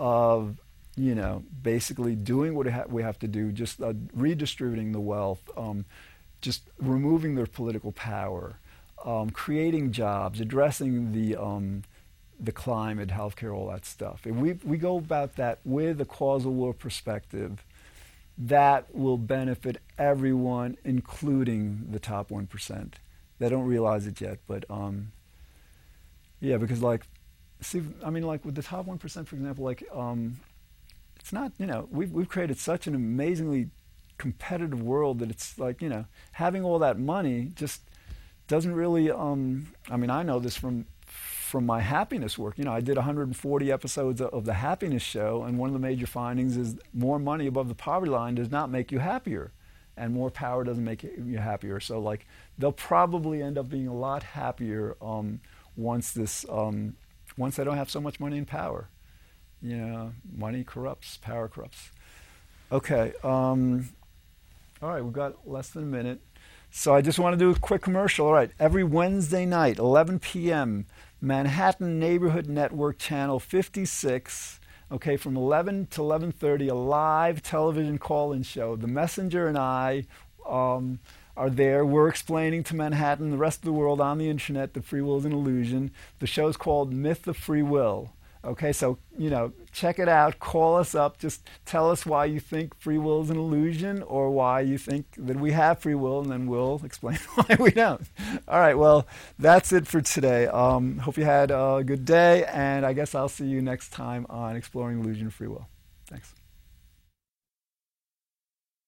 of, 0.00 0.58
you 0.96 1.14
know, 1.14 1.44
basically 1.62 2.16
doing 2.16 2.54
what 2.54 2.90
we 2.90 3.02
have 3.02 3.18
to 3.20 3.28
do, 3.28 3.52
just 3.52 3.80
uh, 3.80 3.92
redistributing 4.14 4.92
the 4.92 5.00
wealth, 5.00 5.48
um, 5.56 5.84
just 6.40 6.62
removing 6.78 7.34
their 7.34 7.46
political 7.46 7.92
power, 7.92 8.58
um, 9.04 9.30
creating 9.30 9.92
jobs, 9.92 10.40
addressing 10.40 11.12
the, 11.12 11.36
um, 11.36 11.84
the 12.40 12.50
climate, 12.50 13.10
healthcare, 13.10 13.54
all 13.54 13.68
that 13.68 13.84
stuff. 13.84 14.26
If 14.26 14.34
we, 14.34 14.54
we 14.64 14.78
go 14.78 14.96
about 14.96 15.36
that 15.36 15.58
with 15.64 16.00
a 16.00 16.06
causal 16.06 16.54
law 16.54 16.72
perspective, 16.72 17.62
that 18.38 18.94
will 18.94 19.18
benefit 19.18 19.76
everyone, 19.98 20.78
including 20.82 21.88
the 21.90 21.98
top 21.98 22.30
1%. 22.30 22.94
They 23.38 23.48
don't 23.50 23.66
realize 23.66 24.06
it 24.06 24.18
yet, 24.20 24.38
but 24.46 24.64
um, 24.70 25.12
yeah, 26.40 26.56
because 26.56 26.82
like, 26.82 27.04
see, 27.60 27.82
I 28.04 28.10
mean, 28.10 28.24
like 28.24 28.44
with 28.44 28.54
the 28.54 28.62
top 28.62 28.86
1%, 28.86 29.26
for 29.26 29.36
example, 29.36 29.64
like, 29.64 29.82
um, 29.94 30.40
it's 31.18 31.32
not, 31.32 31.52
you 31.58 31.66
know, 31.66 31.88
we've, 31.90 32.10
we've 32.10 32.28
created 32.28 32.58
such 32.58 32.86
an 32.86 32.94
amazingly 32.94 33.68
competitive 34.18 34.82
world 34.82 35.18
that 35.20 35.30
it's 35.30 35.58
like, 35.58 35.80
you 35.82 35.88
know, 35.88 36.06
having 36.32 36.64
all 36.64 36.78
that 36.78 36.98
money 36.98 37.52
just 37.54 37.82
doesn't 38.48 38.74
really, 38.74 39.10
um, 39.10 39.68
I 39.90 39.96
mean, 39.96 40.10
I 40.10 40.22
know 40.22 40.38
this 40.38 40.56
from 40.56 40.86
from 41.50 41.66
my 41.66 41.80
happiness 41.80 42.38
work. 42.38 42.56
You 42.58 42.64
know, 42.64 42.72
I 42.72 42.80
did 42.80 42.96
140 42.96 43.72
episodes 43.72 44.20
of 44.20 44.44
the 44.44 44.54
happiness 44.54 45.02
show, 45.02 45.42
and 45.42 45.58
one 45.58 45.68
of 45.68 45.72
the 45.72 45.80
major 45.80 46.06
findings 46.06 46.56
is 46.56 46.76
more 46.94 47.18
money 47.18 47.48
above 47.48 47.66
the 47.68 47.74
poverty 47.74 48.12
line 48.12 48.36
does 48.36 48.52
not 48.52 48.70
make 48.70 48.92
you 48.92 49.00
happier, 49.00 49.50
and 49.96 50.14
more 50.14 50.30
power 50.30 50.62
doesn't 50.62 50.84
make 50.84 51.02
you 51.02 51.38
happier. 51.38 51.80
So, 51.80 51.98
like, 51.98 52.24
they'll 52.56 52.70
probably 52.70 53.42
end 53.42 53.58
up 53.58 53.68
being 53.68 53.88
a 53.88 53.94
lot 53.94 54.22
happier 54.22 54.96
um, 55.02 55.40
once 55.76 56.12
this, 56.12 56.46
um, 56.48 56.94
once 57.36 57.56
they 57.56 57.64
don't 57.64 57.76
have 57.76 57.90
so 57.90 58.00
much 58.00 58.20
money 58.20 58.38
and 58.38 58.46
power. 58.46 58.88
You 59.62 59.76
know, 59.76 60.12
money 60.32 60.64
corrupts, 60.64 61.18
power 61.18 61.48
corrupts. 61.48 61.90
Okay. 62.72 63.12
Um, 63.22 63.90
all 64.82 64.88
right, 64.88 65.04
we've 65.04 65.12
got 65.12 65.46
less 65.46 65.68
than 65.70 65.82
a 65.82 65.86
minute. 65.86 66.20
So 66.70 66.94
I 66.94 67.00
just 67.00 67.18
want 67.18 67.34
to 67.34 67.38
do 67.38 67.50
a 67.50 67.54
quick 67.58 67.82
commercial. 67.82 68.26
All 68.26 68.32
right, 68.32 68.50
every 68.58 68.84
Wednesday 68.84 69.44
night, 69.44 69.78
11 69.78 70.20
p.m., 70.20 70.86
Manhattan 71.20 71.98
Neighborhood 71.98 72.48
Network 72.48 72.98
Channel 72.98 73.40
56. 73.40 74.60
Okay, 74.92 75.16
from 75.16 75.36
11 75.36 75.86
to 75.88 76.00
11:30, 76.00 76.70
a 76.70 76.74
live 76.74 77.42
television 77.42 77.98
call-in 77.98 78.42
show. 78.42 78.74
The 78.76 78.86
messenger 78.86 79.46
and 79.46 79.58
I 79.58 80.04
um, 80.48 81.00
are 81.36 81.50
there. 81.50 81.84
We're 81.84 82.08
explaining 82.08 82.64
to 82.64 82.76
Manhattan, 82.76 83.30
the 83.30 83.36
rest 83.36 83.60
of 83.60 83.64
the 83.64 83.72
world 83.72 84.00
on 84.00 84.18
the 84.18 84.28
internet, 84.28 84.74
that 84.74 84.84
free 84.84 85.00
will 85.00 85.18
is 85.18 85.24
an 85.24 85.32
illusion. 85.32 85.90
The 86.18 86.26
show 86.26 86.48
is 86.48 86.56
called 86.56 86.92
Myth 86.92 87.26
of 87.26 87.36
Free 87.36 87.62
Will. 87.62 88.12
Okay, 88.42 88.72
so, 88.72 88.98
you 89.18 89.28
know, 89.28 89.52
check 89.70 89.98
it 89.98 90.08
out, 90.08 90.38
call 90.38 90.76
us 90.76 90.94
up, 90.94 91.18
just 91.18 91.46
tell 91.66 91.90
us 91.90 92.06
why 92.06 92.24
you 92.24 92.40
think 92.40 92.74
free 92.80 92.96
will 92.96 93.20
is 93.20 93.28
an 93.28 93.36
illusion 93.36 94.02
or 94.04 94.30
why 94.30 94.60
you 94.60 94.78
think 94.78 95.04
that 95.18 95.38
we 95.38 95.52
have 95.52 95.80
free 95.80 95.94
will, 95.94 96.22
and 96.22 96.30
then 96.30 96.46
we'll 96.46 96.80
explain 96.84 97.18
why 97.34 97.56
we 97.58 97.70
don't. 97.70 98.00
All 98.48 98.58
right, 98.58 98.78
well, 98.78 99.06
that's 99.38 99.72
it 99.72 99.86
for 99.86 100.00
today. 100.00 100.46
Um, 100.46 100.98
hope 100.98 101.18
you 101.18 101.24
had 101.24 101.50
a 101.50 101.82
good 101.84 102.06
day, 102.06 102.44
and 102.46 102.86
I 102.86 102.94
guess 102.94 103.14
I'll 103.14 103.28
see 103.28 103.44
you 103.44 103.60
next 103.60 103.90
time 103.90 104.24
on 104.30 104.56
Exploring 104.56 105.00
Illusion 105.00 105.28
Free 105.28 105.48
Will. 105.48 105.68
Thanks. 106.06 106.32